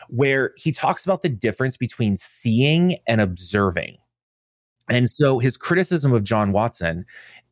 where 0.10 0.54
he 0.58 0.72
talks 0.72 1.06
about 1.06 1.22
the 1.22 1.30
difference 1.30 1.78
between 1.78 2.18
seeing 2.18 2.98
and 3.08 3.22
observing. 3.22 3.98
And 4.90 5.10
so 5.10 5.40
his 5.40 5.58
criticism 5.58 6.14
of 6.14 6.24
John 6.24 6.52
Watson 6.52 7.06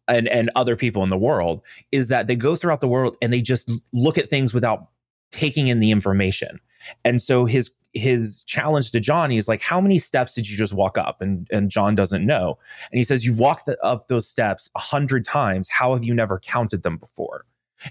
and 0.08 0.28
and 0.28 0.52
other 0.56 0.76
people 0.76 1.04
in 1.04 1.10
the 1.10 1.18
world 1.18 1.62
is 1.92 2.10
that 2.10 2.28
they 2.28 2.36
go 2.36 2.56
throughout 2.56 2.82
the 2.82 2.88
world 2.88 3.18
and 3.22 3.34
they 3.34 3.42
just 3.42 3.72
look 3.92 4.18
at 4.18 4.30
things 4.30 4.54
without 4.54 4.88
taking 5.32 5.68
in 5.68 5.80
the 5.80 5.92
information. 5.92 6.60
And 7.04 7.22
so 7.22 7.46
his 7.46 7.72
his 7.94 8.44
challenge 8.46 8.92
to 8.92 9.00
John, 9.00 9.30
he's 9.30 9.48
like, 9.48 9.62
How 9.62 9.80
many 9.80 10.00
steps 10.00 10.34
did 10.34 10.50
you 10.50 10.58
just 10.58 10.74
walk 10.74 10.98
up? 10.98 11.22
And, 11.22 11.48
and 11.52 11.70
John 11.70 11.96
doesn't 11.96 12.26
know. 12.26 12.58
And 12.92 12.98
he 12.98 13.04
says, 13.04 13.26
You've 13.26 13.40
walked 13.40 13.66
the, 13.66 13.82
up 13.84 14.08
those 14.08 14.28
steps 14.28 14.70
a 14.76 14.80
hundred 14.80 15.26
times. 15.26 15.70
How 15.70 15.94
have 15.94 16.04
you 16.04 16.14
never 16.14 16.40
counted 16.40 16.84
them 16.84 16.98
before? 16.98 17.46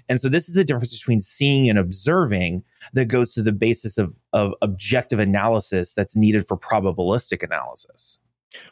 And 0.09 0.19
so 0.19 0.29
this 0.29 0.47
is 0.47 0.55
the 0.55 0.63
difference 0.63 0.97
between 0.97 1.21
seeing 1.21 1.69
and 1.69 1.77
observing 1.77 2.63
that 2.93 3.05
goes 3.05 3.33
to 3.33 3.43
the 3.43 3.51
basis 3.51 3.97
of, 3.97 4.13
of 4.33 4.53
objective 4.61 5.19
analysis 5.19 5.93
that's 5.93 6.15
needed 6.15 6.45
for 6.47 6.57
probabilistic 6.57 7.43
analysis. 7.43 8.19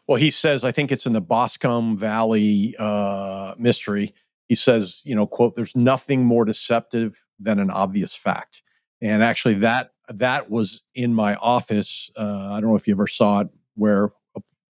Well, 0.07 0.17
he 0.17 0.31
says, 0.31 0.63
I 0.63 0.71
think 0.71 0.91
it's 0.91 1.05
in 1.05 1.13
the 1.13 1.21
Boscombe 1.21 1.97
Valley 1.97 2.75
uh, 2.79 3.55
mystery. 3.57 4.13
He 4.47 4.55
says, 4.55 5.01
you 5.05 5.15
know, 5.15 5.25
quote, 5.25 5.55
there's 5.55 5.75
nothing 5.75 6.23
more 6.23 6.45
deceptive 6.45 7.23
than 7.39 7.59
an 7.59 7.71
obvious 7.71 8.15
fact. 8.15 8.61
And 9.01 9.23
actually, 9.23 9.55
that 9.55 9.90
that 10.07 10.49
was 10.49 10.83
in 10.95 11.13
my 11.13 11.35
office. 11.35 12.09
Uh, 12.17 12.53
I 12.53 12.61
don't 12.61 12.69
know 12.69 12.75
if 12.75 12.87
you 12.87 12.93
ever 12.93 13.07
saw 13.07 13.41
it, 13.41 13.49
where 13.75 14.09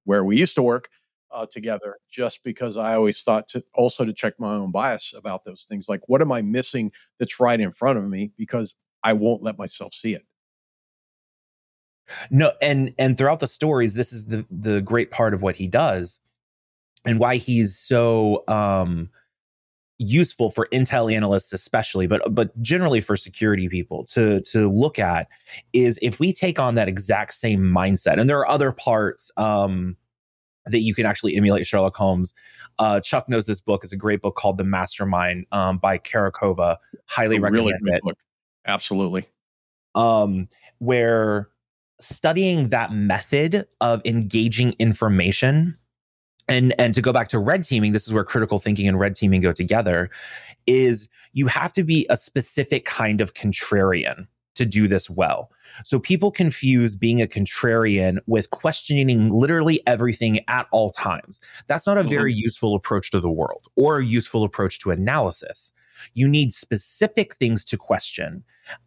where 0.05 0.23
we 0.23 0.37
used 0.37 0.55
to 0.55 0.63
work 0.63 0.89
uh, 1.31 1.45
together. 1.45 1.97
Just 2.09 2.43
because 2.43 2.77
I 2.77 2.95
always 2.95 3.21
thought 3.23 3.47
to 3.49 3.63
also 3.73 4.05
to 4.05 4.13
check 4.13 4.39
my 4.39 4.53
own 4.53 4.71
bias 4.71 5.13
about 5.15 5.43
those 5.43 5.65
things, 5.65 5.87
like 5.87 6.01
what 6.07 6.21
am 6.21 6.31
I 6.31 6.41
missing 6.41 6.91
that's 7.19 7.39
right 7.39 7.59
in 7.59 7.71
front 7.71 7.97
of 7.97 8.07
me? 8.07 8.31
Because 8.37 8.75
I 9.03 9.13
won't 9.13 9.43
let 9.43 9.57
myself 9.57 9.93
see 9.93 10.13
it. 10.13 10.23
No, 12.29 12.51
and 12.61 12.93
and 12.99 13.17
throughout 13.17 13.39
the 13.39 13.47
stories, 13.47 13.93
this 13.93 14.11
is 14.11 14.27
the 14.27 14.45
the 14.51 14.81
great 14.81 15.11
part 15.11 15.33
of 15.33 15.41
what 15.41 15.55
he 15.55 15.67
does, 15.67 16.19
and 17.05 17.19
why 17.19 17.37
he's 17.37 17.77
so 17.77 18.43
um 18.47 19.09
useful 20.01 20.49
for 20.49 20.67
intel 20.71 21.13
analysts 21.13 21.53
especially 21.53 22.07
but 22.07 22.21
but 22.33 22.59
generally 22.61 22.99
for 22.99 23.15
security 23.15 23.69
people 23.69 24.03
to 24.03 24.41
to 24.41 24.67
look 24.67 24.97
at 24.97 25.27
is 25.73 25.99
if 26.01 26.19
we 26.19 26.33
take 26.33 26.57
on 26.57 26.73
that 26.73 26.87
exact 26.87 27.35
same 27.35 27.61
mindset 27.61 28.19
and 28.19 28.27
there 28.27 28.39
are 28.39 28.47
other 28.47 28.71
parts 28.71 29.29
um 29.37 29.95
that 30.67 30.79
you 30.79 30.93
can 30.93 31.05
actually 31.05 31.35
emulate 31.35 31.65
Sherlock 31.65 31.95
Holmes. 31.95 32.33
Uh, 32.77 32.99
Chuck 32.99 33.27
knows 33.27 33.45
this 33.45 33.61
book 33.61 33.83
is 33.83 33.91
a 33.91 33.97
great 33.97 34.21
book 34.21 34.35
called 34.35 34.57
The 34.57 34.63
Mastermind 34.63 35.45
um, 35.51 35.77
by 35.79 35.97
Konnikova. 35.97 36.77
Highly 37.07 37.37
a 37.37 37.41
recommend 37.41 37.65
really 37.65 37.95
it. 37.97 38.03
Book. 38.03 38.17
Absolutely. 38.65 39.25
Um, 39.95 40.47
where 40.79 41.49
studying 41.99 42.69
that 42.69 42.91
method 42.91 43.67
of 43.79 44.01
engaging 44.05 44.73
information 44.79 45.77
and 46.47 46.73
and 46.79 46.93
to 46.95 47.01
go 47.01 47.13
back 47.13 47.27
to 47.29 47.39
red 47.39 47.63
teaming 47.63 47.91
this 47.91 48.07
is 48.07 48.13
where 48.13 48.23
critical 48.23 48.59
thinking 48.59 48.87
and 48.87 48.99
red 48.99 49.15
teaming 49.15 49.41
go 49.41 49.51
together 49.51 50.09
is 50.67 51.07
you 51.33 51.47
have 51.47 51.73
to 51.73 51.83
be 51.83 52.05
a 52.09 52.17
specific 52.17 52.85
kind 52.85 53.21
of 53.21 53.33
contrarian 53.33 54.27
to 54.55 54.65
do 54.65 54.87
this 54.87 55.09
well. 55.09 55.51
So 55.83 55.99
people 55.99 56.31
confuse 56.31 56.95
being 56.95 57.21
a 57.21 57.27
contrarian 57.27 58.19
with 58.27 58.49
questioning 58.49 59.31
literally 59.31 59.81
everything 59.87 60.41
at 60.47 60.67
all 60.71 60.89
times. 60.89 61.39
That's 61.67 61.87
not 61.87 61.97
a 61.97 62.03
very 62.03 62.31
mm-hmm. 62.31 62.43
useful 62.43 62.75
approach 62.75 63.11
to 63.11 63.19
the 63.19 63.31
world 63.31 63.67
or 63.75 63.97
a 63.97 64.05
useful 64.05 64.43
approach 64.43 64.79
to 64.79 64.91
analysis. 64.91 65.73
You 66.13 66.27
need 66.27 66.53
specific 66.53 67.35
things 67.35 67.63
to 67.65 67.77
question, 67.77 68.43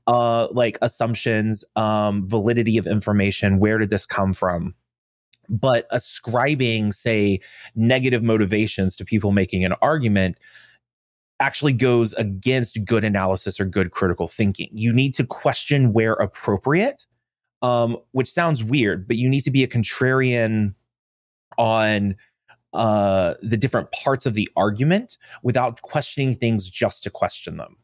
uh, 0.07 0.49
like 0.51 0.79
assumptions, 0.83 1.65
um, 1.77 2.29
validity 2.29 2.77
of 2.77 2.87
information. 2.87 3.59
Where 3.59 3.79
did 3.79 3.91
this 3.91 4.07
come 4.07 4.33
from? 4.33 4.75
But 5.49 5.87
ascribing 5.91 6.93
say 6.93 7.41
negative 7.75 8.23
motivations 8.23 8.97
to 8.97 9.05
people 9.05 9.33
making 9.33 9.65
an 9.65 9.75
argument 9.83 10.39
actually 11.41 11.73
goes 11.73 12.13
against 12.15 12.85
good 12.85 13.05
analysis 13.05 13.59
or 13.59 13.65
good 13.65 13.91
critical 13.91 14.29
thinking. 14.29 14.69
You 14.73 14.93
need 14.93 15.15
to 15.15 15.27
question 15.27 15.93
where 15.93 16.15
appropriate 16.15 17.07
um, 17.63 17.97
which 18.13 18.29
sounds 18.29 18.63
weird 18.63 19.09
but 19.09 19.17
you 19.17 19.29
need 19.29 19.43
to 19.43 19.51
be 19.51 19.63
a 19.63 19.69
contrarian 19.69 20.75
on 21.59 22.17
uh, 22.75 23.35
the 23.41 23.57
different 23.57 23.91
parts 23.93 24.27
of 24.27 24.35
the 24.35 24.49
argument 24.57 25.17
without 25.43 25.81
questioning 25.83 26.35
things 26.35 26.69
just 26.69 27.05
to 27.05 27.11
question 27.11 27.57
them. 27.57 27.77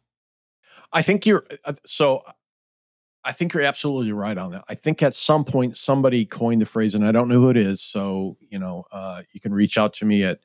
I 0.92 1.02
think 1.02 1.24
you're 1.24 1.44
uh, 1.64 1.74
so 1.86 2.22
I 3.24 3.32
think 3.32 3.52
you're 3.52 3.62
absolutely 3.62 4.12
right 4.12 4.36
on 4.38 4.52
that. 4.52 4.64
I 4.68 4.74
think 4.74 5.02
at 5.02 5.14
some 5.14 5.44
point 5.44 5.76
somebody 5.76 6.24
coined 6.24 6.62
the 6.62 6.66
phrase, 6.66 6.94
and 6.94 7.04
I 7.04 7.12
don't 7.12 7.28
know 7.28 7.40
who 7.40 7.50
it 7.50 7.56
is. 7.56 7.82
So 7.82 8.36
you 8.48 8.58
know, 8.58 8.84
uh, 8.92 9.22
you 9.32 9.40
can 9.40 9.52
reach 9.52 9.76
out 9.76 9.94
to 9.94 10.04
me 10.04 10.24
at 10.24 10.40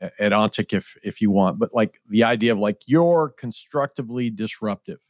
at 0.00 0.32
Ontic 0.32 0.72
if 0.72 0.96
if 1.02 1.20
you 1.20 1.30
want. 1.30 1.58
But 1.58 1.74
like 1.74 1.98
the 2.08 2.24
idea 2.24 2.52
of 2.52 2.58
like 2.58 2.78
you're 2.86 3.34
constructively 3.38 4.30
disruptive. 4.30 5.00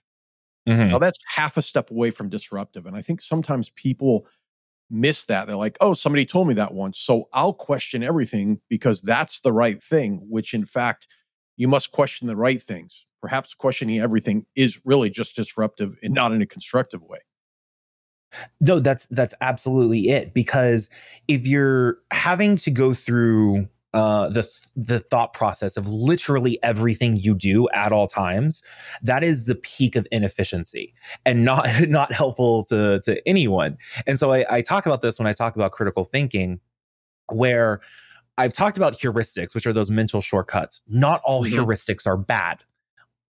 Mm-hmm. 0.69 0.91
Now 0.91 0.99
that's 0.99 1.19
half 1.27 1.57
a 1.57 1.63
step 1.63 1.91
away 1.91 2.11
from 2.11 2.29
disruptive, 2.29 2.87
and 2.87 2.97
I 2.97 3.03
think 3.03 3.21
sometimes 3.21 3.71
people 3.71 4.27
miss 4.89 5.25
that. 5.27 5.47
They're 5.47 5.57
like, 5.57 5.77
"Oh, 5.81 5.95
somebody 5.95 6.25
told 6.25 6.49
me 6.49 6.55
that 6.55 6.75
once, 6.75 6.99
so 6.99 7.29
I'll 7.33 7.53
question 7.55 8.03
everything 8.03 8.61
because 8.69 9.01
that's 9.01 9.41
the 9.41 9.53
right 9.53 9.83
thing." 9.83 10.27
Which 10.29 10.55
in 10.55 10.65
fact, 10.65 11.09
you 11.57 11.69
must 11.69 11.93
question 11.93 12.27
the 12.29 12.37
right 12.37 12.61
things 12.61 13.07
perhaps 13.27 13.55
questioning 13.55 13.99
everything 13.99 14.47
is 14.55 14.81
really 14.85 15.11
just 15.11 15.35
disruptive 15.35 15.99
and 16.01 16.15
not 16.15 16.31
in 16.31 16.41
a 16.41 16.47
constructive 16.47 17.03
way. 17.03 17.19
No, 18.61 18.79
that's 18.79 19.09
that's 19.09 19.35
absolutely 19.41 20.11
it. 20.11 20.33
Because 20.33 20.89
if 21.27 21.45
you're 21.45 21.99
having 22.13 22.57
to 22.59 22.71
go 22.71 22.95
through 22.95 23.69
uh, 23.95 24.29
the 24.29 24.49
the 24.77 25.01
thought 25.01 25.33
process 25.33 25.77
of 25.77 25.89
literally 25.89 26.57
everything 26.63 27.17
you 27.17 27.35
do 27.35 27.69
at 27.71 27.91
all 27.91 28.07
times, 28.07 28.63
that 29.03 29.25
is 29.25 29.47
the 29.47 29.57
peak 29.57 29.97
of 29.97 30.07
inefficiency 30.13 30.95
and 31.25 31.45
not 31.45 31.67
not 31.89 32.13
helpful 32.13 32.63
to 32.67 33.01
to 33.01 33.21
anyone. 33.27 33.77
And 34.07 34.21
so 34.21 34.33
I, 34.33 34.45
I 34.49 34.63
talk 34.63 34.87
about 34.87 35.03
this 35.03 35.19
when 35.19 35.27
I 35.27 35.33
talk 35.33 35.57
about 35.57 35.73
critical 35.73 36.05
thinking, 36.05 36.61
where 37.33 37.81
I've 38.39 38.55
talked 38.55 38.77
about 38.77 38.93
heuristics, 38.93 39.53
which 39.53 39.67
are 39.67 39.73
those 39.73 39.91
mental 39.91 40.21
shortcuts. 40.21 40.81
Not 40.87 41.23
all 41.25 41.43
mm-hmm. 41.43 41.59
heuristics 41.59 42.07
are 42.07 42.17
bad 42.17 42.63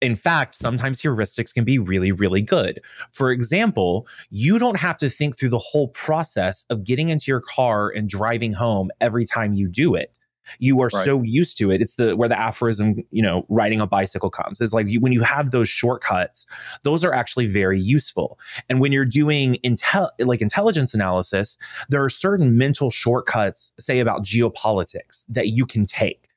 in 0.01 0.17
fact, 0.17 0.55
sometimes 0.55 1.01
heuristics 1.01 1.55
can 1.55 1.65
be 1.65 1.79
really, 1.79 2.13
really 2.13 2.43
good. 2.43 2.81
For 3.11 3.31
example, 3.31 4.07
you 4.31 4.59
don't 4.59 4.79
have 4.79 4.97
to 4.99 5.09
think 5.09 5.37
through 5.37 5.49
the 5.51 5.59
whole 5.59 5.89
process 5.89 6.67
of 6.69 6.85
getting 6.85 7.09
into 7.09 7.31
your 7.31 7.41
car 7.41 7.91
and 7.91 8.09
driving 8.09 8.53
home 8.53 8.91
every 9.01 9.25
time 9.25 9.55
you 9.55 9.69
do 9.69 9.95
it. 9.95 10.19
You 10.61 10.81
are 10.81 10.91
right. 10.95 11.05
so 11.05 11.23
used 11.23 11.59
to 11.59 11.71
it. 11.71 11.81
It's 11.81 11.97
the 11.97 12.17
where 12.17 12.29
the 12.29 12.39
aphorism, 12.39 13.03
you 13.11 13.23
know, 13.23 13.45
riding 13.49 13.81
a 13.81 13.87
bicycle 13.87 14.31
comes. 14.31 14.61
Is 14.61 14.73
like 14.73 14.87
you, 14.89 15.01
when 15.01 15.13
you 15.13 15.23
have 15.23 15.51
those 15.51 15.69
shortcuts, 15.69 16.47
those 16.85 17.05
are 17.05 17.13
actually 17.13 17.49
very 17.49 17.81
useful. 17.81 18.39
And 18.69 18.81
when 18.81 18.93
you're 18.93 19.05
doing 19.05 19.59
intel 19.65 20.11
like 20.21 20.41
intelligence 20.41 20.95
analysis, 20.95 21.57
there 21.89 22.05
are 22.05 22.11
certain 22.11 22.57
mental 22.57 22.93
shortcuts, 22.93 23.73
say 23.81 23.99
about 23.99 24.25
geopolitics, 24.25 25.25
that 25.29 25.49
you 25.49 25.67
can 25.67 25.85
take 25.85 26.29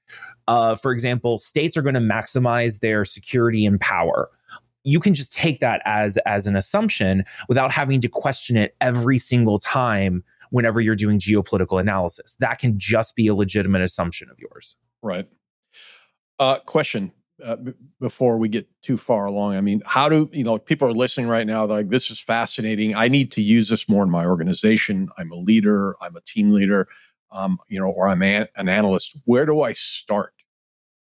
uh, 0.49 0.75
for 0.75 0.91
example, 0.91 1.37
states 1.37 1.77
are 1.77 1.83
going 1.83 1.93
to 1.93 2.01
maximize 2.01 2.79
their 2.79 3.05
security 3.05 3.67
and 3.67 3.79
power. 3.79 4.31
You 4.83 4.99
can 4.99 5.13
just 5.13 5.31
take 5.31 5.59
that 5.59 5.79
as 5.85 6.17
as 6.25 6.47
an 6.47 6.55
assumption 6.55 7.23
without 7.47 7.71
having 7.71 8.01
to 8.01 8.09
question 8.09 8.57
it 8.57 8.75
every 8.81 9.19
single 9.19 9.59
time 9.59 10.23
whenever 10.49 10.81
you're 10.81 10.95
doing 10.95 11.19
geopolitical 11.19 11.79
analysis. 11.79 12.35
That 12.39 12.57
can 12.57 12.79
just 12.79 13.15
be 13.15 13.27
a 13.27 13.35
legitimate 13.35 13.83
assumption 13.83 14.27
of 14.31 14.39
yours. 14.39 14.75
Right. 15.03 15.27
Uh, 16.39 16.57
question 16.65 17.11
uh, 17.45 17.57
b- 17.57 17.73
before 17.99 18.39
we 18.39 18.49
get 18.49 18.67
too 18.81 18.97
far 18.97 19.27
along. 19.27 19.55
I 19.55 19.61
mean, 19.61 19.83
how 19.85 20.09
do 20.09 20.31
you 20.31 20.43
know 20.43 20.57
people 20.57 20.87
are 20.87 20.93
listening 20.93 21.27
right 21.27 21.45
now? 21.45 21.65
like, 21.65 21.89
this 21.89 22.09
is 22.09 22.19
fascinating. 22.19 22.95
I 22.95 23.07
need 23.07 23.31
to 23.33 23.43
use 23.43 23.69
this 23.69 23.87
more 23.87 24.03
in 24.03 24.09
my 24.09 24.25
organization. 24.25 25.09
I'm 25.15 25.31
a 25.31 25.35
leader. 25.35 25.93
I'm 26.01 26.15
a 26.15 26.21
team 26.21 26.49
leader. 26.49 26.87
Um, 27.31 27.59
you 27.67 27.79
know, 27.79 27.91
or 27.91 28.07
I'm 28.07 28.23
an, 28.23 28.47
an 28.55 28.67
analyst. 28.67 29.15
Where 29.25 29.45
do 29.45 29.61
I 29.61 29.73
start? 29.73 30.33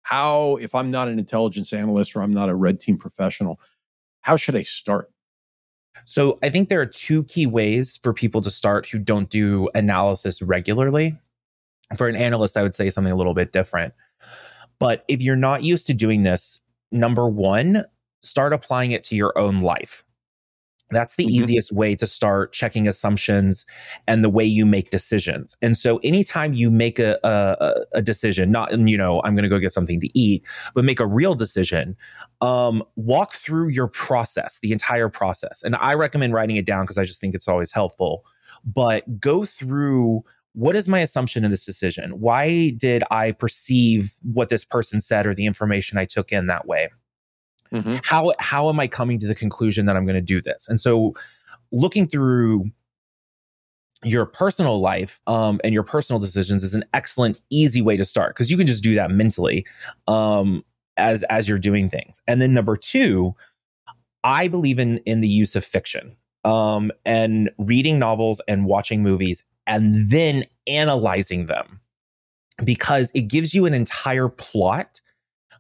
How 0.06 0.56
if 0.56 0.74
i'm 0.74 0.90
not 0.90 1.08
an 1.08 1.18
intelligence 1.18 1.72
analyst 1.72 2.14
or 2.14 2.22
i'm 2.22 2.32
not 2.32 2.48
a 2.48 2.54
red 2.54 2.78
team 2.78 2.96
professional 2.96 3.58
how 4.26 4.36
should 4.36 4.56
i 4.56 4.62
start? 4.62 5.10
So 6.04 6.38
i 6.42 6.48
think 6.48 6.68
there 6.68 6.80
are 6.80 6.86
two 6.86 7.24
key 7.24 7.46
ways 7.46 7.98
for 8.02 8.12
people 8.12 8.40
to 8.40 8.50
start 8.50 8.86
who 8.88 8.98
don't 8.98 9.30
do 9.30 9.68
analysis 9.74 10.42
regularly. 10.42 11.18
For 11.96 12.08
an 12.08 12.16
analyst 12.16 12.56
i 12.56 12.62
would 12.62 12.74
say 12.74 12.90
something 12.90 13.12
a 13.12 13.16
little 13.16 13.34
bit 13.34 13.52
different. 13.52 13.94
But 14.78 15.04
if 15.08 15.22
you're 15.22 15.36
not 15.36 15.62
used 15.62 15.86
to 15.86 15.94
doing 15.94 16.22
this 16.22 16.60
number 16.92 17.28
one 17.28 17.84
start 18.22 18.52
applying 18.52 18.90
it 18.90 19.04
to 19.04 19.16
your 19.16 19.36
own 19.38 19.60
life 19.60 20.04
that's 20.90 21.16
the 21.16 21.24
mm-hmm. 21.24 21.42
easiest 21.42 21.72
way 21.72 21.94
to 21.96 22.06
start 22.06 22.52
checking 22.52 22.86
assumptions 22.86 23.66
and 24.06 24.22
the 24.22 24.30
way 24.30 24.44
you 24.44 24.64
make 24.64 24.90
decisions. 24.90 25.56
And 25.62 25.76
so, 25.76 25.98
anytime 26.04 26.54
you 26.54 26.70
make 26.70 26.98
a, 26.98 27.18
a, 27.24 27.98
a 27.98 28.02
decision, 28.02 28.50
not, 28.50 28.72
you 28.78 28.96
know, 28.96 29.20
I'm 29.24 29.34
going 29.34 29.42
to 29.42 29.48
go 29.48 29.58
get 29.58 29.72
something 29.72 30.00
to 30.00 30.18
eat, 30.18 30.44
but 30.74 30.84
make 30.84 31.00
a 31.00 31.06
real 31.06 31.34
decision, 31.34 31.96
um, 32.40 32.82
walk 32.96 33.32
through 33.32 33.68
your 33.68 33.88
process, 33.88 34.58
the 34.62 34.72
entire 34.72 35.08
process. 35.08 35.62
And 35.62 35.76
I 35.76 35.94
recommend 35.94 36.32
writing 36.34 36.56
it 36.56 36.66
down 36.66 36.84
because 36.84 36.98
I 36.98 37.04
just 37.04 37.20
think 37.20 37.34
it's 37.34 37.48
always 37.48 37.72
helpful. 37.72 38.24
But 38.64 39.20
go 39.20 39.44
through 39.44 40.24
what 40.56 40.74
is 40.74 40.88
my 40.88 41.00
assumption 41.00 41.44
in 41.44 41.50
this 41.50 41.66
decision? 41.66 42.18
Why 42.18 42.70
did 42.70 43.04
I 43.10 43.32
perceive 43.32 44.14
what 44.22 44.48
this 44.48 44.64
person 44.64 45.02
said 45.02 45.26
or 45.26 45.34
the 45.34 45.44
information 45.44 45.98
I 45.98 46.06
took 46.06 46.32
in 46.32 46.46
that 46.46 46.66
way? 46.66 46.88
Mm-hmm. 47.76 47.96
How 48.02 48.32
how 48.38 48.68
am 48.68 48.80
I 48.80 48.86
coming 48.86 49.18
to 49.20 49.26
the 49.26 49.34
conclusion 49.34 49.86
that 49.86 49.96
I'm 49.96 50.04
going 50.04 50.16
to 50.16 50.20
do 50.20 50.40
this? 50.40 50.68
And 50.68 50.80
so 50.80 51.14
looking 51.72 52.06
through 52.06 52.70
your 54.04 54.26
personal 54.26 54.80
life 54.80 55.20
um, 55.26 55.60
and 55.64 55.72
your 55.72 55.82
personal 55.82 56.20
decisions 56.20 56.62
is 56.62 56.74
an 56.74 56.84
excellent 56.92 57.42
easy 57.50 57.82
way 57.82 57.96
to 57.96 58.04
start 58.04 58.34
because 58.34 58.50
you 58.50 58.56
can 58.56 58.66
just 58.66 58.82
do 58.82 58.94
that 58.94 59.10
mentally 59.10 59.66
um, 60.06 60.64
as 60.96 61.22
as 61.24 61.48
you're 61.48 61.58
doing 61.58 61.88
things 61.88 62.20
and 62.26 62.40
then 62.40 62.54
number 62.54 62.76
two 62.76 63.34
i 64.24 64.48
believe 64.48 64.78
in 64.78 64.98
in 64.98 65.20
the 65.20 65.28
use 65.28 65.56
of 65.56 65.64
fiction 65.64 66.16
um, 66.44 66.92
and 67.04 67.50
reading 67.58 67.98
novels 67.98 68.40
and 68.46 68.66
watching 68.66 69.02
movies 69.02 69.44
and 69.66 70.10
then 70.10 70.44
analyzing 70.66 71.46
them 71.46 71.80
because 72.64 73.10
it 73.14 73.22
gives 73.22 73.54
you 73.54 73.66
an 73.66 73.74
entire 73.74 74.28
plot 74.28 75.00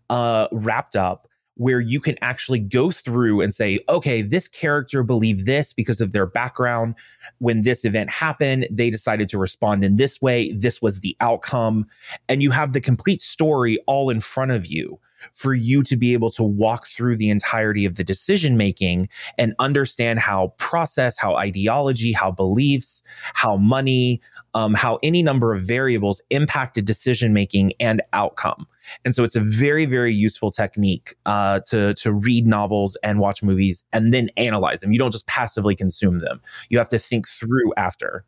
uh, 0.08 0.46
wrapped 0.52 0.94
up 0.94 1.28
where 1.56 1.80
you 1.80 2.00
can 2.00 2.16
actually 2.20 2.60
go 2.60 2.90
through 2.90 3.40
and 3.40 3.54
say, 3.54 3.80
okay, 3.88 4.22
this 4.22 4.46
character 4.46 5.02
believed 5.02 5.46
this 5.46 5.72
because 5.72 6.00
of 6.00 6.12
their 6.12 6.26
background. 6.26 6.94
When 7.38 7.62
this 7.62 7.84
event 7.84 8.10
happened, 8.10 8.68
they 8.70 8.90
decided 8.90 9.28
to 9.30 9.38
respond 9.38 9.84
in 9.84 9.96
this 9.96 10.20
way. 10.20 10.52
This 10.52 10.82
was 10.82 11.00
the 11.00 11.16
outcome. 11.20 11.86
And 12.28 12.42
you 12.42 12.50
have 12.50 12.72
the 12.72 12.80
complete 12.80 13.22
story 13.22 13.78
all 13.86 14.10
in 14.10 14.20
front 14.20 14.50
of 14.50 14.66
you 14.66 15.00
for 15.32 15.54
you 15.54 15.82
to 15.82 15.96
be 15.96 16.12
able 16.12 16.30
to 16.30 16.42
walk 16.42 16.86
through 16.86 17.16
the 17.16 17.30
entirety 17.30 17.84
of 17.84 17.96
the 17.96 18.04
decision 18.04 18.56
making 18.56 19.08
and 19.38 19.54
understand 19.58 20.18
how 20.18 20.48
process, 20.58 21.18
how 21.18 21.36
ideology, 21.36 22.12
how 22.12 22.30
beliefs, 22.30 23.02
how 23.34 23.56
money, 23.56 24.20
um, 24.54 24.74
how 24.74 24.98
any 25.02 25.22
number 25.22 25.54
of 25.54 25.62
variables 25.62 26.20
impacted 26.30 26.84
decision 26.84 27.32
making 27.32 27.72
and 27.80 28.02
outcome. 28.12 28.66
And 29.04 29.14
so 29.14 29.24
it's 29.24 29.36
a 29.36 29.40
very, 29.40 29.86
very 29.86 30.12
useful 30.12 30.50
technique 30.50 31.14
uh, 31.26 31.60
to 31.68 31.94
to 31.94 32.12
read 32.12 32.46
novels 32.46 32.96
and 33.02 33.18
watch 33.18 33.42
movies 33.42 33.84
and 33.92 34.12
then 34.12 34.30
analyze 34.36 34.80
them. 34.80 34.92
You 34.92 34.98
don't 34.98 35.12
just 35.12 35.26
passively 35.26 35.74
consume 35.74 36.20
them. 36.20 36.40
You 36.68 36.78
have 36.78 36.88
to 36.90 36.98
think 36.98 37.28
through 37.28 37.72
after. 37.76 38.24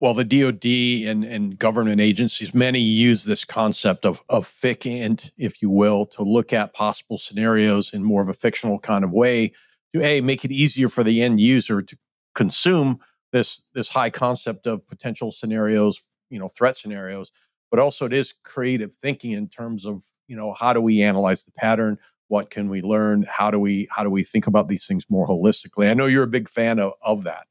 Well, 0.00 0.14
the 0.14 0.24
DoD 0.24 1.10
and, 1.10 1.24
and 1.24 1.58
government 1.58 2.00
agencies, 2.00 2.54
many 2.54 2.78
use 2.78 3.24
this 3.24 3.44
concept 3.44 4.06
of, 4.06 4.22
of 4.28 4.46
FICINT, 4.46 5.32
if 5.36 5.60
you 5.60 5.70
will, 5.70 6.06
to 6.06 6.22
look 6.22 6.52
at 6.52 6.72
possible 6.72 7.18
scenarios 7.18 7.92
in 7.92 8.04
more 8.04 8.22
of 8.22 8.28
a 8.28 8.34
fictional 8.34 8.78
kind 8.78 9.02
of 9.02 9.10
way 9.10 9.52
to 9.92 10.04
a 10.04 10.20
make 10.20 10.44
it 10.44 10.52
easier 10.52 10.88
for 10.88 11.02
the 11.02 11.20
end 11.20 11.40
user 11.40 11.82
to 11.82 11.98
consume 12.34 13.00
this 13.32 13.60
this 13.74 13.88
high 13.88 14.10
concept 14.10 14.66
of 14.66 14.86
potential 14.86 15.32
scenarios, 15.32 16.00
you 16.30 16.38
know, 16.38 16.48
threat 16.48 16.76
scenarios, 16.76 17.32
but 17.70 17.80
also 17.80 18.06
it 18.06 18.12
is 18.12 18.34
creative 18.42 18.94
thinking 18.96 19.32
in 19.32 19.48
terms 19.48 19.84
of 19.84 20.02
you 20.26 20.36
know 20.36 20.54
how 20.54 20.72
do 20.72 20.80
we 20.80 21.02
analyze 21.02 21.44
the 21.44 21.52
pattern, 21.52 21.98
what 22.28 22.50
can 22.50 22.68
we 22.68 22.82
learn, 22.82 23.24
how 23.30 23.50
do 23.50 23.58
we 23.58 23.88
how 23.90 24.02
do 24.02 24.10
we 24.10 24.22
think 24.22 24.46
about 24.46 24.68
these 24.68 24.86
things 24.86 25.06
more 25.08 25.26
holistically. 25.26 25.90
I 25.90 25.94
know 25.94 26.06
you're 26.06 26.24
a 26.24 26.28
big 26.28 26.48
fan 26.48 26.78
of, 26.78 26.92
of 27.02 27.24
that. 27.24 27.46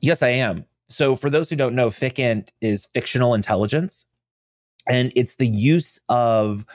Yes, 0.00 0.22
I 0.22 0.28
am. 0.28 0.64
So, 0.86 1.14
for 1.14 1.30
those 1.30 1.48
who 1.48 1.56
don't 1.56 1.74
know, 1.74 1.88
FICINT 1.88 2.50
is 2.60 2.86
fictional 2.92 3.34
intelligence, 3.34 4.06
and 4.88 5.12
it's 5.16 5.36
the 5.36 5.48
use 5.48 6.00
of 6.08 6.66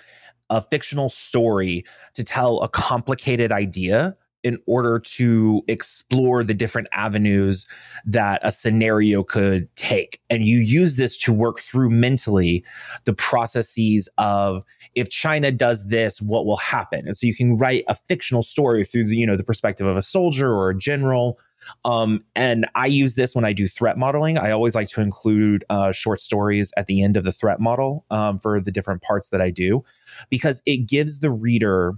a 0.49 0.61
fictional 0.61 1.09
story 1.09 1.85
to 2.15 2.23
tell 2.23 2.61
a 2.61 2.67
complicated 2.67 3.51
idea 3.51 4.17
in 4.43 4.57
order 4.65 4.99
to 4.99 5.61
explore 5.67 6.43
the 6.43 6.53
different 6.53 6.87
avenues 6.93 7.67
that 8.05 8.39
a 8.43 8.51
scenario 8.51 9.23
could 9.23 9.73
take. 9.75 10.19
And 10.29 10.45
you 10.45 10.59
use 10.59 10.95
this 10.95 11.17
to 11.19 11.33
work 11.33 11.59
through 11.59 11.89
mentally 11.89 12.63
the 13.05 13.13
processes 13.13 14.07
of 14.17 14.63
if 14.95 15.09
China 15.09 15.51
does 15.51 15.87
this, 15.87 16.21
what 16.21 16.45
will 16.45 16.57
happen? 16.57 17.05
And 17.05 17.15
so 17.15 17.27
you 17.27 17.35
can 17.35 17.57
write 17.57 17.83
a 17.87 17.95
fictional 17.95 18.43
story 18.43 18.85
through 18.85 19.05
the, 19.05 19.15
you 19.15 19.27
know, 19.27 19.37
the 19.37 19.43
perspective 19.43 19.85
of 19.85 19.97
a 19.97 20.03
soldier 20.03 20.49
or 20.49 20.69
a 20.69 20.77
general. 20.77 21.37
Um, 21.83 22.23
and 22.35 22.67
I 22.75 22.85
use 22.85 23.15
this 23.15 23.35
when 23.35 23.45
I 23.45 23.53
do 23.53 23.67
threat 23.67 23.97
modeling. 23.97 24.37
I 24.37 24.51
always 24.51 24.75
like 24.75 24.87
to 24.89 25.01
include 25.01 25.65
uh, 25.69 25.91
short 25.91 26.21
stories 26.21 26.71
at 26.77 26.87
the 26.87 27.03
end 27.03 27.17
of 27.17 27.23
the 27.23 27.31
threat 27.31 27.59
model 27.59 28.05
um, 28.09 28.39
for 28.39 28.61
the 28.61 28.71
different 28.71 29.01
parts 29.01 29.29
that 29.29 29.41
I 29.41 29.51
do 29.51 29.83
because 30.29 30.61
it 30.65 30.87
gives 30.87 31.19
the 31.19 31.31
reader 31.31 31.95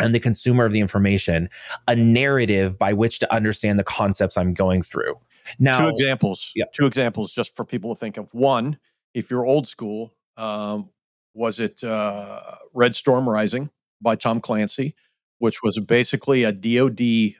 and 0.00 0.14
the 0.14 0.20
consumer 0.20 0.64
of 0.64 0.72
the 0.72 0.80
information 0.80 1.48
a 1.88 1.96
narrative 1.96 2.78
by 2.78 2.92
which 2.92 3.18
to 3.20 3.34
understand 3.34 3.78
the 3.78 3.84
concepts 3.84 4.36
I'm 4.36 4.54
going 4.54 4.82
through. 4.82 5.18
Now, 5.58 5.80
two 5.80 5.88
examples. 5.88 6.52
Yeah. 6.54 6.64
Two 6.72 6.86
examples 6.86 7.34
just 7.34 7.54
for 7.56 7.64
people 7.64 7.94
to 7.94 7.98
think 7.98 8.16
of. 8.16 8.32
One, 8.32 8.78
if 9.12 9.30
you're 9.30 9.46
old 9.46 9.68
school, 9.68 10.14
um, 10.36 10.90
was 11.34 11.60
it 11.60 11.82
uh, 11.84 12.40
Red 12.72 12.96
Storm 12.96 13.28
Rising 13.28 13.70
by 14.00 14.16
Tom 14.16 14.40
Clancy, 14.40 14.94
which 15.38 15.62
was 15.62 15.78
basically 15.80 16.44
a 16.44 16.52
DoD, 16.52 17.34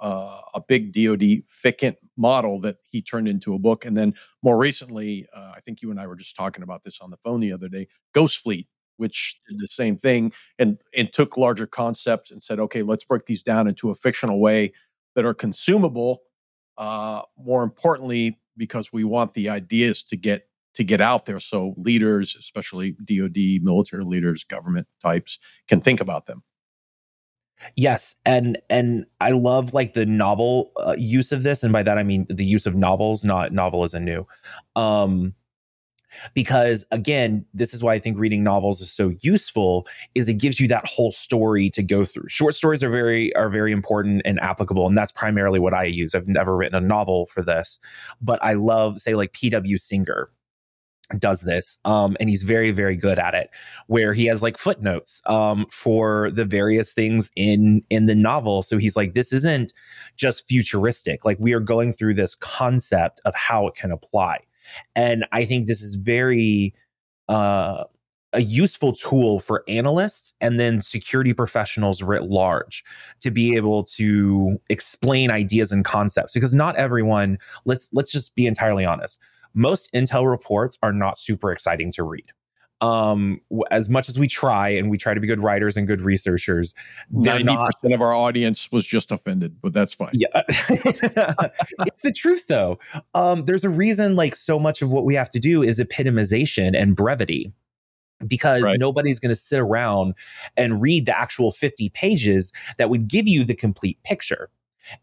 uh, 0.00 0.40
a 0.54 0.60
big 0.66 0.92
DoD 0.92 1.42
FICINT 1.48 1.96
model 2.16 2.60
that 2.60 2.76
he 2.90 3.02
turned 3.02 3.28
into 3.28 3.54
a 3.54 3.58
book, 3.58 3.84
and 3.84 3.96
then 3.96 4.14
more 4.42 4.56
recently, 4.56 5.26
uh, 5.34 5.52
I 5.54 5.60
think 5.60 5.82
you 5.82 5.90
and 5.90 6.00
I 6.00 6.06
were 6.06 6.16
just 6.16 6.36
talking 6.36 6.62
about 6.62 6.82
this 6.84 7.00
on 7.00 7.10
the 7.10 7.16
phone 7.18 7.40
the 7.40 7.52
other 7.52 7.68
day. 7.68 7.88
Ghost 8.12 8.38
Fleet 8.38 8.68
which 8.98 9.40
did 9.48 9.58
the 9.58 9.66
same 9.68 9.96
thing 9.96 10.32
and 10.58 10.78
and 10.96 11.12
took 11.12 11.36
larger 11.36 11.66
concepts 11.66 12.30
and 12.30 12.42
said, 12.42 12.60
okay, 12.60 12.82
let's 12.82 13.04
break 13.04 13.26
these 13.26 13.42
down 13.42 13.66
into 13.66 13.90
a 13.90 13.94
fictional 13.94 14.40
way 14.40 14.72
that 15.14 15.24
are 15.24 15.34
consumable. 15.34 16.22
Uh, 16.76 17.22
more 17.36 17.64
importantly, 17.64 18.38
because 18.56 18.92
we 18.92 19.02
want 19.02 19.34
the 19.34 19.48
ideas 19.48 20.02
to 20.02 20.16
get 20.16 20.48
to 20.74 20.84
get 20.84 21.00
out 21.00 21.24
there, 21.24 21.40
so 21.40 21.74
leaders, 21.76 22.36
especially 22.38 22.92
DoD, 23.04 23.62
military 23.62 24.04
leaders, 24.04 24.44
government 24.44 24.86
types, 25.02 25.38
can 25.66 25.80
think 25.80 26.00
about 26.00 26.26
them. 26.26 26.44
Yes, 27.76 28.16
and 28.24 28.58
and 28.70 29.04
I 29.20 29.32
love 29.32 29.74
like 29.74 29.94
the 29.94 30.06
novel 30.06 30.70
uh, 30.76 30.94
use 30.96 31.32
of 31.32 31.42
this, 31.42 31.62
and 31.62 31.72
by 31.72 31.82
that 31.82 31.98
I 31.98 32.02
mean 32.04 32.26
the 32.28 32.44
use 32.44 32.66
of 32.66 32.76
novels, 32.76 33.24
not 33.24 33.52
novel 33.52 33.82
as 33.84 33.94
a 33.94 34.00
new. 34.00 34.26
Um, 34.76 35.34
because 36.34 36.84
again 36.90 37.44
this 37.54 37.74
is 37.74 37.82
why 37.82 37.94
i 37.94 37.98
think 37.98 38.18
reading 38.18 38.42
novels 38.42 38.80
is 38.80 38.90
so 38.90 39.12
useful 39.20 39.86
is 40.14 40.28
it 40.28 40.34
gives 40.34 40.60
you 40.60 40.68
that 40.68 40.86
whole 40.86 41.12
story 41.12 41.70
to 41.70 41.82
go 41.82 42.04
through. 42.04 42.28
Short 42.28 42.54
stories 42.54 42.82
are 42.82 42.90
very 42.90 43.34
are 43.36 43.48
very 43.48 43.72
important 43.72 44.22
and 44.24 44.40
applicable 44.40 44.86
and 44.86 44.96
that's 44.96 45.12
primarily 45.12 45.58
what 45.58 45.74
i 45.74 45.84
use. 45.84 46.14
I've 46.14 46.28
never 46.28 46.56
written 46.56 46.76
a 46.76 46.86
novel 46.86 47.26
for 47.26 47.42
this 47.42 47.78
but 48.20 48.42
i 48.42 48.54
love 48.54 49.00
say 49.00 49.14
like 49.14 49.32
pw 49.32 49.78
singer 49.78 50.30
does 51.18 51.42
this 51.42 51.78
um, 51.84 52.16
and 52.20 52.28
he's 52.28 52.42
very 52.42 52.70
very 52.70 52.96
good 52.96 53.18
at 53.18 53.34
it 53.34 53.50
where 53.86 54.12
he 54.12 54.26
has 54.26 54.42
like 54.42 54.58
footnotes 54.58 55.22
um, 55.26 55.66
for 55.70 56.30
the 56.30 56.44
various 56.44 56.92
things 56.92 57.30
in 57.36 57.82
in 57.88 58.06
the 58.06 58.14
novel. 58.14 58.62
So 58.62 58.76
he's 58.78 58.96
like 58.96 59.14
this 59.14 59.32
isn't 59.32 59.72
just 60.16 60.46
futuristic. 60.46 61.24
Like 61.24 61.38
we 61.40 61.54
are 61.54 61.60
going 61.60 61.92
through 61.92 62.14
this 62.14 62.34
concept 62.34 63.20
of 63.24 63.34
how 63.34 63.66
it 63.66 63.74
can 63.74 63.90
apply 63.90 64.40
and 64.94 65.26
I 65.32 65.44
think 65.44 65.66
this 65.66 65.82
is 65.82 65.96
very 65.96 66.74
uh, 67.28 67.84
a 68.32 68.40
useful 68.40 68.92
tool 68.92 69.40
for 69.40 69.64
analysts 69.68 70.34
and 70.40 70.60
then 70.60 70.82
security 70.82 71.32
professionals 71.32 72.02
writ 72.02 72.24
large 72.24 72.84
to 73.20 73.30
be 73.30 73.56
able 73.56 73.84
to 73.84 74.60
explain 74.68 75.30
ideas 75.30 75.72
and 75.72 75.84
concepts 75.84 76.34
because 76.34 76.54
not 76.54 76.76
everyone 76.76 77.38
let's 77.64 77.88
let's 77.94 78.12
just 78.12 78.34
be 78.34 78.46
entirely 78.46 78.84
honest 78.84 79.18
most 79.54 79.90
intel 79.94 80.30
reports 80.30 80.78
are 80.82 80.92
not 80.92 81.16
super 81.16 81.50
exciting 81.50 81.90
to 81.90 82.02
read 82.02 82.30
um 82.80 83.40
as 83.70 83.88
much 83.88 84.08
as 84.08 84.18
we 84.18 84.28
try 84.28 84.68
and 84.68 84.88
we 84.88 84.96
try 84.96 85.12
to 85.12 85.20
be 85.20 85.26
good 85.26 85.42
writers 85.42 85.76
and 85.76 85.86
good 85.88 86.00
researchers 86.00 86.74
90% 87.12 87.44
not, 87.44 87.74
of 87.92 88.00
our 88.00 88.14
audience 88.14 88.70
was 88.70 88.86
just 88.86 89.10
offended 89.10 89.60
but 89.60 89.72
that's 89.72 89.94
fine. 89.94 90.12
Yeah. 90.12 90.42
It's 91.86 92.02
the 92.02 92.12
truth 92.12 92.46
though. 92.46 92.78
Um 93.14 93.44
there's 93.46 93.64
a 93.64 93.70
reason 93.70 94.14
like 94.14 94.36
so 94.36 94.58
much 94.58 94.82
of 94.82 94.90
what 94.90 95.04
we 95.04 95.14
have 95.14 95.30
to 95.30 95.40
do 95.40 95.62
is 95.62 95.80
epitomization 95.80 96.80
and 96.80 96.94
brevity 96.94 97.52
because 98.26 98.62
right. 98.62 98.78
nobody's 98.78 99.20
going 99.20 99.30
to 99.30 99.36
sit 99.36 99.58
around 99.58 100.14
and 100.56 100.82
read 100.82 101.06
the 101.06 101.18
actual 101.18 101.52
50 101.52 101.88
pages 101.90 102.52
that 102.76 102.90
would 102.90 103.08
give 103.08 103.28
you 103.28 103.44
the 103.44 103.54
complete 103.54 104.02
picture. 104.02 104.50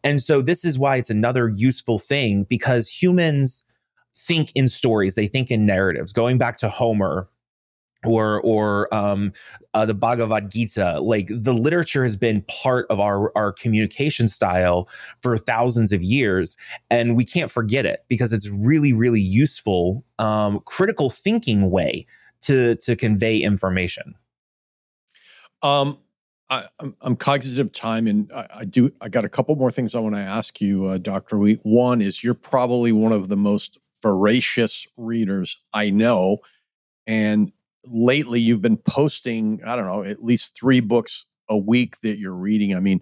And 0.03 0.21
so 0.21 0.41
this 0.41 0.65
is 0.65 0.79
why 0.79 0.97
it's 0.97 1.09
another 1.09 1.49
useful 1.49 1.99
thing 1.99 2.43
because 2.49 2.89
humans 2.89 3.63
think 4.15 4.51
in 4.55 4.67
stories 4.67 5.15
they 5.15 5.27
think 5.27 5.51
in 5.51 5.65
narratives. 5.65 6.13
Going 6.13 6.37
back 6.37 6.57
to 6.57 6.69
homer 6.69 7.29
or 8.05 8.41
or 8.41 8.93
um, 8.93 9.33
uh, 9.73 9.85
the 9.85 9.93
Bhagavad 9.93 10.51
Gita. 10.51 10.99
Like 10.99 11.27
the 11.29 11.53
literature 11.53 12.03
has 12.03 12.15
been 12.15 12.43
part 12.43 12.85
of 12.89 12.99
our 12.99 13.31
our 13.35 13.51
communication 13.51 14.27
style 14.27 14.89
for 15.19 15.37
thousands 15.37 15.91
of 15.91 16.03
years, 16.03 16.57
and 16.89 17.15
we 17.15 17.25
can't 17.25 17.51
forget 17.51 17.85
it 17.85 18.05
because 18.07 18.33
it's 18.33 18.49
really 18.49 18.93
really 18.93 19.21
useful, 19.21 20.03
um, 20.19 20.59
critical 20.65 21.09
thinking 21.09 21.71
way 21.71 22.05
to 22.41 22.75
to 22.75 22.95
convey 22.95 23.37
information. 23.37 24.15
Um, 25.61 25.97
I, 26.49 26.67
am 26.79 26.95
I'm 27.01 27.15
cognizant 27.15 27.67
of 27.67 27.73
time, 27.73 28.07
and 28.07 28.31
I, 28.31 28.47
I, 28.57 28.65
do. 28.65 28.91
I 29.01 29.09
got 29.09 29.25
a 29.25 29.29
couple 29.29 29.55
more 29.55 29.71
things 29.71 29.95
I 29.95 29.99
want 29.99 30.15
to 30.15 30.21
ask 30.21 30.61
you, 30.61 30.85
uh, 30.85 30.97
Doctor 30.97 31.37
Wheat. 31.37 31.59
One 31.63 32.01
is 32.01 32.23
you're 32.23 32.35
probably 32.35 32.91
one 32.91 33.11
of 33.11 33.29
the 33.29 33.35
most 33.35 33.79
voracious 34.01 34.87
readers 34.97 35.59
I 35.73 35.89
know, 35.89 36.39
and 37.07 37.51
lately 37.87 38.39
you've 38.39 38.61
been 38.61 38.77
posting, 38.77 39.61
I 39.65 39.75
don't 39.75 39.85
know, 39.85 40.03
at 40.03 40.23
least 40.23 40.57
three 40.57 40.79
books 40.79 41.25
a 41.49 41.57
week 41.57 41.99
that 42.01 42.17
you're 42.17 42.35
reading. 42.35 42.75
I 42.75 42.79
mean, 42.79 43.01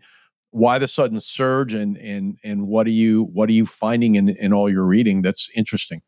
why 0.51 0.77
the 0.77 0.87
sudden 0.87 1.19
surge 1.19 1.73
and 1.73 1.97
and 1.97 2.37
and 2.43 2.67
what 2.67 2.85
are 2.85 2.91
you 2.91 3.23
what 3.33 3.49
are 3.49 3.53
you 3.53 3.65
finding 3.65 4.15
in 4.15 4.29
in 4.29 4.53
all 4.53 4.69
your 4.69 4.85
reading 4.85 5.21
that's 5.21 5.49
interesting? 5.55 6.01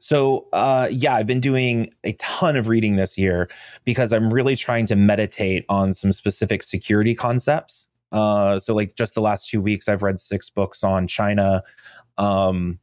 So, 0.00 0.46
uh, 0.52 0.88
yeah, 0.90 1.14
I've 1.14 1.26
been 1.26 1.40
doing 1.40 1.92
a 2.04 2.12
ton 2.14 2.56
of 2.56 2.68
reading 2.68 2.96
this 2.96 3.18
year 3.18 3.48
because 3.84 4.12
I'm 4.12 4.32
really 4.32 4.56
trying 4.56 4.86
to 4.86 4.96
meditate 4.96 5.64
on 5.68 5.92
some 5.92 6.12
specific 6.12 6.62
security 6.62 7.14
concepts. 7.14 7.88
Uh, 8.10 8.58
so, 8.58 8.74
like 8.74 8.94
just 8.94 9.14
the 9.14 9.20
last 9.20 9.48
two 9.48 9.60
weeks, 9.60 9.88
I've 9.88 10.02
read 10.02 10.18
six 10.18 10.50
books 10.50 10.84
on 10.84 11.06
China, 11.06 11.62
um, 12.18 12.78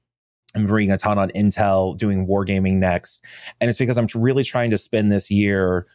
I'm 0.55 0.65
reading 0.67 0.91
a 0.91 0.97
ton 0.97 1.17
on 1.17 1.29
Intel, 1.31 1.97
doing 1.97 2.27
wargaming 2.27 2.75
next. 2.75 3.23
And 3.61 3.69
it's 3.69 3.79
because 3.79 3.97
I'm 3.97 4.07
really 4.15 4.43
trying 4.43 4.71
to 4.71 4.77
spend 4.77 5.11
this 5.11 5.29
year 5.29 5.85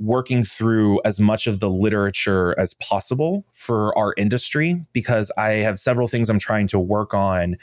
working 0.00 0.42
through 0.42 1.00
as 1.04 1.20
much 1.20 1.46
of 1.46 1.60
the 1.60 1.70
literature 1.70 2.58
as 2.58 2.74
possible 2.74 3.44
for 3.52 3.96
our 3.96 4.12
industry 4.16 4.84
because 4.92 5.30
I 5.36 5.50
have 5.50 5.78
several 5.78 6.08
things 6.08 6.28
I'm 6.28 6.38
trying 6.38 6.66
to 6.68 6.78
work 6.78 7.14
on 7.14 7.56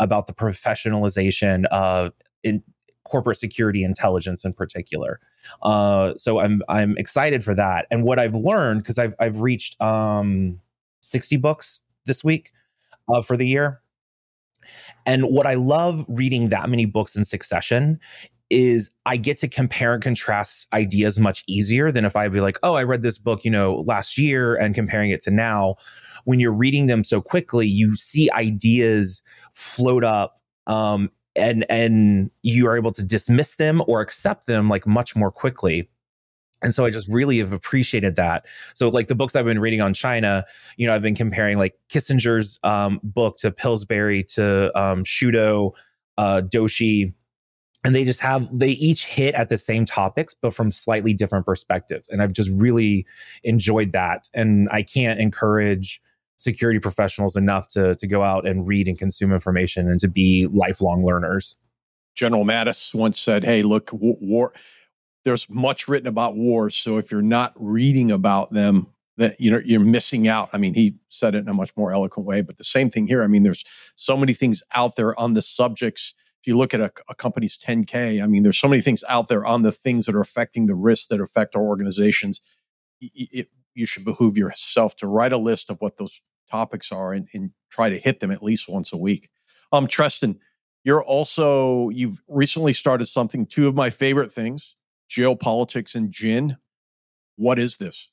about 0.00 0.26
the 0.26 0.32
professionalization 0.32 1.64
of 1.66 2.12
corporate 3.04 3.36
security 3.36 3.84
intelligence 3.84 4.44
in 4.44 4.52
particular. 4.52 5.20
Uh, 5.62 6.12
so 6.16 6.40
I'm 6.40 6.62
I'm 6.68 6.98
excited 6.98 7.44
for 7.44 7.54
that. 7.54 7.86
And 7.90 8.02
what 8.02 8.18
I've 8.18 8.34
learned 8.34 8.82
because 8.82 8.98
I've 8.98 9.14
I've 9.20 9.40
reached 9.40 9.80
um, 9.80 10.60
60 11.02 11.36
books 11.36 11.82
this 12.04 12.24
week 12.24 12.50
uh, 13.08 13.22
for 13.22 13.36
the 13.36 13.46
year. 13.46 13.80
And 15.04 15.24
what 15.24 15.46
I 15.46 15.54
love 15.54 16.04
reading 16.08 16.48
that 16.50 16.68
many 16.68 16.86
books 16.86 17.16
in 17.16 17.24
succession 17.24 17.98
is 18.48 18.90
I 19.06 19.16
get 19.16 19.36
to 19.38 19.48
compare 19.48 19.94
and 19.94 20.02
contrast 20.02 20.68
ideas 20.72 21.18
much 21.18 21.42
easier 21.48 21.90
than 21.90 22.04
if 22.04 22.14
I'd 22.14 22.32
be 22.32 22.40
like, 22.40 22.58
oh, 22.62 22.74
I 22.74 22.84
read 22.84 23.02
this 23.02 23.18
book, 23.18 23.44
you 23.44 23.50
know, 23.50 23.82
last 23.86 24.16
year 24.16 24.54
and 24.54 24.74
comparing 24.74 25.10
it 25.10 25.20
to 25.22 25.30
now. 25.30 25.76
When 26.24 26.40
you're 26.40 26.52
reading 26.52 26.86
them 26.86 27.04
so 27.04 27.20
quickly, 27.20 27.66
you 27.66 27.96
see 27.96 28.30
ideas 28.32 29.22
float 29.52 30.04
up 30.04 30.40
um, 30.66 31.10
and 31.36 31.64
and 31.68 32.30
you 32.42 32.66
are 32.66 32.76
able 32.76 32.92
to 32.92 33.04
dismiss 33.04 33.56
them 33.56 33.82
or 33.86 34.00
accept 34.00 34.46
them 34.46 34.68
like 34.68 34.86
much 34.86 35.14
more 35.14 35.30
quickly 35.30 35.88
and 36.66 36.74
so 36.74 36.84
i 36.84 36.90
just 36.90 37.06
really 37.08 37.38
have 37.38 37.52
appreciated 37.52 38.16
that. 38.16 38.44
So 38.74 38.88
like 38.88 39.06
the 39.06 39.14
books 39.14 39.36
i've 39.36 39.44
been 39.44 39.60
reading 39.60 39.80
on 39.80 39.94
china 39.94 40.44
you 40.76 40.86
know 40.86 40.92
i've 40.92 41.02
been 41.02 41.14
comparing 41.14 41.58
like 41.58 41.74
kissinger's 41.88 42.58
um, 42.64 43.00
book 43.02 43.36
to 43.38 43.50
pillsbury 43.52 44.24
to 44.34 44.76
um, 44.78 45.04
shudo 45.04 45.70
uh, 46.18 46.42
doshi 46.44 47.14
and 47.84 47.94
they 47.94 48.04
just 48.04 48.20
have 48.20 48.46
they 48.52 48.70
each 48.70 49.06
hit 49.06 49.34
at 49.36 49.48
the 49.48 49.56
same 49.56 49.84
topics 49.84 50.34
but 50.34 50.52
from 50.52 50.72
slightly 50.72 51.14
different 51.14 51.46
perspectives 51.46 52.08
and 52.08 52.20
i've 52.20 52.32
just 52.32 52.50
really 52.50 53.06
enjoyed 53.44 53.92
that. 53.92 54.28
And 54.34 54.68
i 54.72 54.82
can't 54.82 55.20
encourage 55.20 56.02
security 56.38 56.80
professionals 56.80 57.36
enough 57.36 57.68
to 57.68 57.94
to 57.94 58.06
go 58.06 58.22
out 58.22 58.46
and 58.46 58.66
read 58.66 58.88
and 58.88 58.98
consume 58.98 59.32
information 59.32 59.88
and 59.88 60.00
to 60.00 60.08
be 60.08 60.48
lifelong 60.52 61.04
learners. 61.04 61.56
General 62.14 62.44
mattis 62.44 62.94
once 62.94 63.20
said 63.20 63.44
hey 63.44 63.62
look 63.62 63.90
war 63.92 64.52
there's 65.26 65.50
much 65.50 65.88
written 65.88 66.06
about 66.06 66.36
wars 66.36 66.74
so 66.74 66.96
if 66.96 67.10
you're 67.10 67.20
not 67.20 67.52
reading 67.56 68.10
about 68.10 68.50
them 68.50 68.86
that 69.16 69.34
you 69.38 69.50
know 69.50 69.60
you're 69.64 69.80
missing 69.80 70.28
out 70.28 70.48
i 70.52 70.58
mean 70.58 70.72
he 70.72 70.94
said 71.08 71.34
it 71.34 71.38
in 71.38 71.48
a 71.48 71.54
much 71.54 71.76
more 71.76 71.92
eloquent 71.92 72.26
way 72.26 72.40
but 72.40 72.56
the 72.56 72.64
same 72.64 72.88
thing 72.88 73.06
here 73.06 73.22
i 73.22 73.26
mean 73.26 73.42
there's 73.42 73.64
so 73.96 74.16
many 74.16 74.32
things 74.32 74.62
out 74.74 74.96
there 74.96 75.18
on 75.18 75.34
the 75.34 75.42
subjects 75.42 76.14
if 76.46 76.50
you 76.50 76.56
look 76.56 76.74
at 76.74 76.80
a, 76.80 76.92
a, 77.08 77.14
company's 77.16 77.58
10K, 77.58 78.22
I 78.22 78.26
mean, 78.28 78.44
there's 78.44 78.60
so 78.60 78.68
many 78.68 78.80
things 78.80 79.02
out 79.08 79.26
there 79.26 79.44
on 79.44 79.62
the 79.62 79.72
things 79.72 80.06
that 80.06 80.14
are 80.14 80.20
affecting 80.20 80.66
the 80.66 80.76
risks 80.76 81.08
that 81.08 81.20
affect 81.20 81.56
our 81.56 81.62
organizations. 81.62 82.40
It, 83.00 83.28
it, 83.32 83.48
you 83.74 83.84
should 83.84 84.04
behoove 84.04 84.38
yourself 84.38 84.94
to 84.98 85.08
write 85.08 85.32
a 85.32 85.38
list 85.38 85.70
of 85.70 85.78
what 85.80 85.96
those 85.96 86.22
topics 86.48 86.92
are 86.92 87.12
and, 87.12 87.26
and 87.34 87.50
try 87.68 87.90
to 87.90 87.98
hit 87.98 88.20
them 88.20 88.30
at 88.30 88.44
least 88.44 88.68
once 88.68 88.92
a 88.92 88.96
week. 88.96 89.28
Um, 89.72 89.88
Treston, 89.88 90.38
you're 90.84 91.02
also 91.02 91.88
you've 91.88 92.22
recently 92.28 92.72
started 92.72 93.06
something. 93.06 93.44
Two 93.44 93.66
of 93.66 93.74
my 93.74 93.90
favorite 93.90 94.30
things: 94.30 94.76
geopolitics 95.08 95.94
and 95.94 96.10
gin. 96.10 96.56
What 97.36 97.58
is 97.58 97.76
this? 97.76 98.10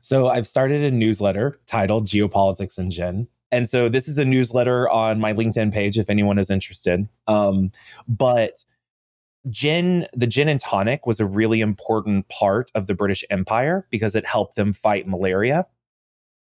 So 0.00 0.28
I've 0.28 0.46
started 0.46 0.84
a 0.84 0.90
newsletter 0.90 1.60
titled 1.66 2.06
Geopolitics 2.06 2.78
and 2.78 2.92
Gin. 2.92 3.26
And 3.50 3.68
so 3.68 3.88
this 3.88 4.08
is 4.08 4.18
a 4.18 4.24
newsletter 4.24 4.88
on 4.90 5.20
my 5.20 5.32
LinkedIn 5.32 5.72
page 5.72 5.98
if 5.98 6.10
anyone 6.10 6.38
is 6.38 6.50
interested. 6.50 7.08
Um, 7.26 7.72
but 8.06 8.64
gin, 9.48 10.06
the 10.12 10.26
gin 10.26 10.48
and 10.48 10.60
tonic 10.60 11.06
was 11.06 11.20
a 11.20 11.26
really 11.26 11.60
important 11.60 12.28
part 12.28 12.70
of 12.74 12.86
the 12.86 12.94
British 12.94 13.24
Empire 13.30 13.86
because 13.90 14.14
it 14.14 14.26
helped 14.26 14.56
them 14.56 14.72
fight 14.72 15.08
malaria. 15.08 15.66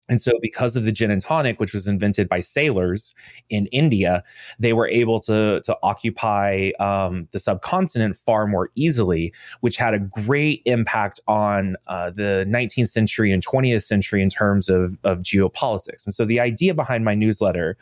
And 0.09 0.23
so, 0.23 0.38
because 0.40 0.77
of 0.77 0.85
the 0.85 0.92
gin 0.92 1.11
and 1.11 1.21
tonic, 1.21 1.59
which 1.59 1.75
was 1.75 1.88
invented 1.88 2.29
by 2.29 2.40
sailors 2.40 3.14
in 3.49 3.66
India, 3.66 4.23
they 4.59 4.73
were 4.73 4.88
able 4.88 5.19
to, 5.21 5.61
to 5.64 5.77
occupy 5.83 6.71
um, 6.79 7.29
the 7.33 7.40
subcontinent 7.40 8.16
far 8.16 8.47
more 8.47 8.71
easily, 8.77 9.33
which 9.61 9.77
had 9.77 9.95
a 9.95 9.99
great 9.99 10.62
impact 10.64 11.21
on 11.27 11.77
uh, 11.88 12.11
the 12.11 12.47
19th 12.49 12.90
century 12.90 13.33
and 13.33 13.45
20th 13.45 13.83
century 13.83 14.23
in 14.23 14.31
terms 14.31 14.69
of, 14.69 14.97
of 15.03 15.19
geopolitics. 15.19 16.07
And 16.07 16.14
so, 16.14 16.25
the 16.25 16.38
idea 16.38 16.75
behind 16.75 17.05
my 17.05 17.14
newsletter 17.14 17.77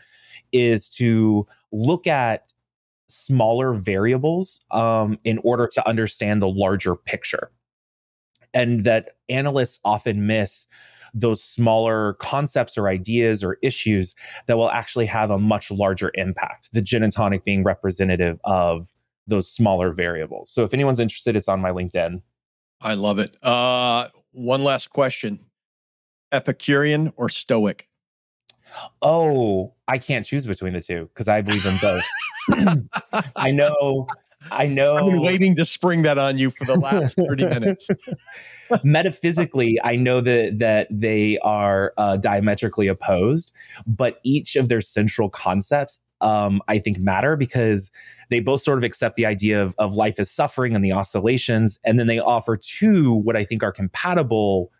is 0.53 0.89
to 0.89 1.47
look 1.73 2.07
at 2.07 2.53
smaller 3.09 3.75
variables 3.75 4.65
um, 4.71 5.19
in 5.25 5.39
order 5.45 5.67
to 5.67 5.87
understand 5.87 6.41
the 6.41 6.49
larger 6.49 6.97
picture. 6.97 7.51
And 8.55 8.85
that 8.85 9.17
analysts 9.29 9.81
often 9.85 10.27
miss 10.27 10.67
those 11.14 11.42
smaller 11.42 12.14
concepts 12.14 12.77
or 12.77 12.88
ideas 12.88 13.42
or 13.42 13.57
issues 13.62 14.14
that 14.46 14.57
will 14.57 14.70
actually 14.70 15.07
have 15.07 15.31
a 15.31 15.38
much 15.38 15.70
larger 15.70 16.11
impact. 16.14 16.70
The 16.72 16.83
gin 16.83 17.03
and 17.03 17.12
tonic 17.12 17.44
being 17.44 17.62
representative 17.62 18.38
of 18.44 18.92
those 19.27 19.50
smaller 19.50 19.92
variables. 19.92 20.50
So 20.50 20.64
if 20.64 20.74
anyone's 20.74 21.00
interested, 21.00 21.37
it's 21.37 21.48
on 21.48 21.61
my 21.61 21.70
LinkedIn. 21.70 22.20
I 22.81 22.94
love 22.94 23.18
it. 23.18 23.37
Uh, 23.42 24.09
one 24.33 24.64
last 24.64 24.90
question 24.90 25.38
Epicurean 26.33 27.12
or 27.16 27.29
Stoic? 27.29 27.88
Oh, 29.00 29.72
I 29.87 29.98
can't 29.98 30.27
choose 30.27 30.46
between 30.46 30.72
the 30.72 30.81
two 30.81 31.05
because 31.14 31.29
I 31.29 31.40
believe 31.40 31.64
in 31.64 31.77
both. 31.81 32.03
I 33.37 33.53
know 33.53 34.09
I 34.53 34.67
know. 34.67 34.97
I've 34.97 35.05
been 35.07 35.21
waiting 35.21 35.55
to 35.57 35.65
spring 35.65 36.03
that 36.03 36.19
on 36.19 36.39
you 36.39 36.51
for 36.51 36.65
the 36.65 36.79
last 36.79 37.17
30 37.17 37.45
minutes. 37.49 37.91
Metaphysically, 38.83 39.79
I 39.85 39.97
know 39.97 40.21
that 40.21 40.59
that 40.59 40.89
they 40.91 41.39
are 41.39 41.93
uh, 41.97 42.17
diametrically 42.17 42.89
opposed, 42.89 43.53
but 43.87 44.21
each 44.25 44.57
of 44.57 44.69
their 44.69 44.81
central 44.81 45.29
concepts, 45.29 46.01
um, 46.21 46.63
I 46.69 46.79
think, 46.79 46.99
matter 46.99 47.37
because 47.37 47.91
they 48.31 48.41
both 48.41 48.63
sort 48.63 48.79
of 48.79 48.85
accept 48.85 49.17
the 49.17 49.27
idea 49.27 49.63
of, 49.63 49.75
of 49.79 49.95
life 49.95 50.19
as 50.19 50.31
suffering 50.31 50.75
and 50.75 50.85
the 50.85 50.93
oscillations, 50.93 51.79
and 51.85 51.99
then 51.99 52.07
they 52.07 52.19
offer 52.19 52.57
two 52.57 53.13
what 53.13 53.37
I 53.37 53.45
think 53.45 53.63
are 53.63 53.73
compatible 53.73 54.73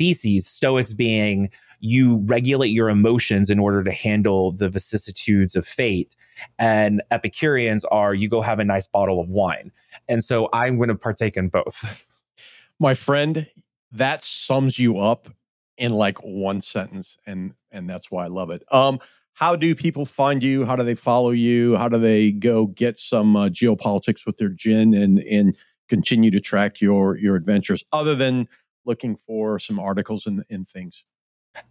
theses. 0.00 0.46
Stoics 0.46 0.94
being 0.94 1.50
you 1.80 2.16
regulate 2.24 2.70
your 2.70 2.88
emotions 2.88 3.50
in 3.50 3.58
order 3.58 3.84
to 3.84 3.92
handle 3.92 4.52
the 4.52 4.70
vicissitudes 4.70 5.54
of 5.54 5.66
fate. 5.66 6.16
And 6.58 7.02
Epicureans 7.10 7.84
are 7.86 8.14
you 8.14 8.26
go 8.28 8.40
have 8.40 8.60
a 8.60 8.64
nice 8.64 8.86
bottle 8.86 9.20
of 9.20 9.28
wine. 9.28 9.70
And 10.08 10.24
so 10.24 10.48
I'm 10.54 10.78
going 10.78 10.88
to 10.88 10.94
partake 10.94 11.36
in 11.36 11.48
both. 11.48 12.06
My 12.78 12.94
friend, 12.94 13.46
that 13.92 14.24
sums 14.24 14.78
you 14.78 14.98
up 14.98 15.28
in 15.76 15.92
like 15.92 16.18
one 16.18 16.62
sentence 16.62 17.18
and 17.26 17.54
and 17.70 17.88
that's 17.88 18.10
why 18.10 18.24
I 18.24 18.28
love 18.28 18.50
it. 18.50 18.62
Um 18.72 18.98
how 19.34 19.56
do 19.56 19.74
people 19.74 20.04
find 20.04 20.42
you? 20.42 20.64
How 20.64 20.76
do 20.76 20.82
they 20.82 20.94
follow 20.94 21.30
you? 21.30 21.76
How 21.76 21.88
do 21.88 21.98
they 21.98 22.32
go 22.32 22.66
get 22.66 22.98
some 22.98 23.36
uh, 23.36 23.48
geopolitics 23.48 24.26
with 24.26 24.38
their 24.38 24.48
gin 24.48 24.94
and 24.94 25.18
and 25.20 25.56
continue 25.88 26.30
to 26.30 26.40
track 26.40 26.80
your 26.80 27.18
your 27.18 27.36
adventures 27.36 27.84
other 27.92 28.14
than 28.14 28.48
looking 28.84 29.16
for 29.16 29.58
some 29.58 29.78
articles 29.78 30.26
and, 30.26 30.42
and 30.50 30.66
things? 30.66 31.04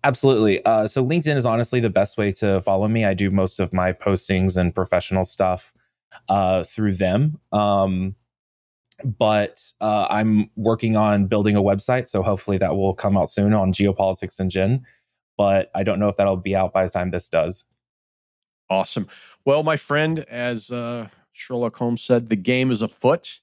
Absolutely. 0.03 0.63
Uh, 0.65 0.87
so 0.87 1.05
LinkedIn 1.05 1.35
is 1.35 1.45
honestly 1.45 1.79
the 1.79 1.89
best 1.89 2.17
way 2.17 2.31
to 2.33 2.61
follow 2.61 2.87
me. 2.87 3.05
I 3.05 3.13
do 3.13 3.31
most 3.31 3.59
of 3.59 3.71
my 3.73 3.93
postings 3.93 4.57
and 4.57 4.75
professional 4.75 5.25
stuff 5.25 5.73
uh, 6.27 6.63
through 6.63 6.93
them. 6.93 7.39
Um, 7.51 8.15
but 9.05 9.63
uh, 9.79 10.07
I'm 10.09 10.49
working 10.55 10.97
on 10.97 11.27
building 11.27 11.55
a 11.55 11.61
website, 11.61 12.07
so 12.07 12.21
hopefully 12.21 12.57
that 12.57 12.75
will 12.75 12.93
come 12.93 13.17
out 13.17 13.29
soon 13.29 13.53
on 13.53 13.71
geopolitics 13.71 14.39
and 14.39 14.51
gin. 14.51 14.85
But 15.37 15.71
I 15.73 15.83
don't 15.83 15.99
know 15.99 16.09
if 16.09 16.17
that'll 16.17 16.35
be 16.35 16.55
out 16.55 16.73
by 16.73 16.83
the 16.83 16.89
time 16.89 17.11
this 17.11 17.29
does. 17.29 17.63
Awesome. 18.69 19.07
Well, 19.45 19.63
my 19.63 19.77
friend, 19.77 20.19
as 20.29 20.69
uh, 20.69 21.07
Sherlock 21.31 21.77
Holmes 21.77 22.03
said, 22.03 22.29
the 22.29 22.35
game 22.35 22.71
is 22.71 22.81
afoot. 22.81 23.39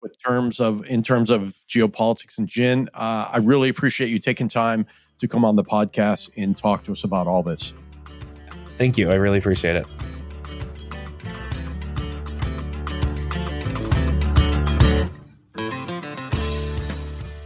With 0.00 0.16
terms 0.22 0.60
of 0.60 0.84
in 0.86 1.02
terms 1.02 1.30
of 1.30 1.42
geopolitics 1.68 2.38
and 2.38 2.46
gin, 2.46 2.88
uh, 2.94 3.30
I 3.32 3.38
really 3.38 3.68
appreciate 3.68 4.10
you 4.10 4.18
taking 4.18 4.48
time 4.48 4.86
to 5.18 5.26
come 5.26 5.44
on 5.44 5.56
the 5.56 5.64
podcast 5.64 6.30
and 6.36 6.56
talk 6.56 6.84
to 6.84 6.92
us 6.92 7.02
about 7.04 7.26
all 7.26 7.42
this. 7.42 7.74
Thank 8.76 8.96
you. 8.96 9.10
I 9.10 9.14
really 9.14 9.38
appreciate 9.38 9.74
it. 9.74 9.86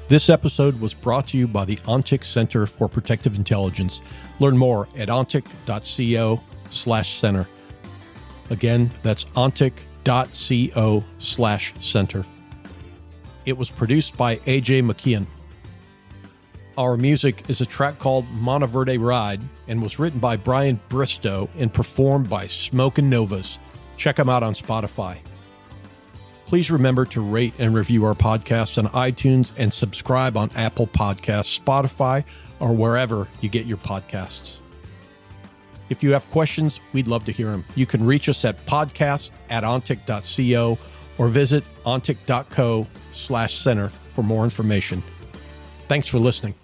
This 0.09 0.28
episode 0.28 0.78
was 0.78 0.92
brought 0.92 1.28
to 1.28 1.38
you 1.38 1.48
by 1.48 1.64
the 1.64 1.76
ONTIC 1.86 2.22
Center 2.22 2.66
for 2.66 2.86
Protective 2.86 3.34
Intelligence. 3.38 4.03
Learn 4.40 4.59
more 4.59 4.86
at 4.94 5.09
ontic.co 5.09 6.38
slash 6.68 7.18
center. 7.18 7.48
Again, 8.50 8.90
that's 9.03 9.24
ontic.co 9.24 11.05
slash 11.16 11.72
center. 11.78 12.26
It 13.45 13.57
was 13.57 13.70
produced 13.70 14.16
by 14.16 14.36
AJ 14.36 14.82
McKeon. 14.84 15.26
Our 16.78 16.97
music 16.97 17.51
is 17.51 17.61
a 17.61 17.66
track 17.66 17.99
called 17.99 18.26
Monteverde 18.30 18.97
Ride 18.99 19.40
and 19.68 19.82
was 19.82 19.99
written 19.99 20.20
by 20.20 20.36
Brian 20.36 20.80
Bristow 20.88 21.51
and 21.57 21.72
performed 21.72 22.30
by 22.30 22.47
Smoke 22.47 22.99
and 22.99 23.11
Novas. 23.11 23.59
Check 23.97 24.16
them 24.16 24.30
out 24.30 24.43
on 24.43 24.55
Spotify. 24.55 25.18
Please 26.47 26.70
remember 26.70 27.05
to 27.07 27.20
rate 27.20 27.55
and 27.59 27.74
review 27.74 28.05
our 28.05 28.14
podcast 28.14 28.78
on 28.78 28.90
iTunes 28.93 29.53
and 29.59 29.72
subscribe 29.72 30.36
on 30.36 30.51
Apple 30.55 30.86
Podcasts, 30.86 31.59
Spotify, 31.59 32.24
or 32.61 32.74
wherever 32.74 33.28
you 33.40 33.49
get 33.49 33.66
your 33.66 33.78
podcasts. 33.78 34.59
If 35.88 36.03
you 36.03 36.12
have 36.12 36.30
questions, 36.30 36.80
we'd 36.93 37.07
love 37.07 37.24
to 37.24 37.32
hear 37.32 37.51
them. 37.51 37.64
You 37.74 37.84
can 37.84 38.05
reach 38.05 38.28
us 38.28 38.45
at 38.45 38.64
podcast 38.64 39.30
at 39.51 39.62
ontic.co 39.62 40.78
or 41.18 41.28
visit 41.28 41.64
ontic.co 41.84 42.86
slash 43.12 43.54
center 43.54 43.90
for 44.14 44.22
more 44.22 44.44
information. 44.44 45.02
Thanks 45.88 46.08
for 46.08 46.18
listening. 46.18 46.54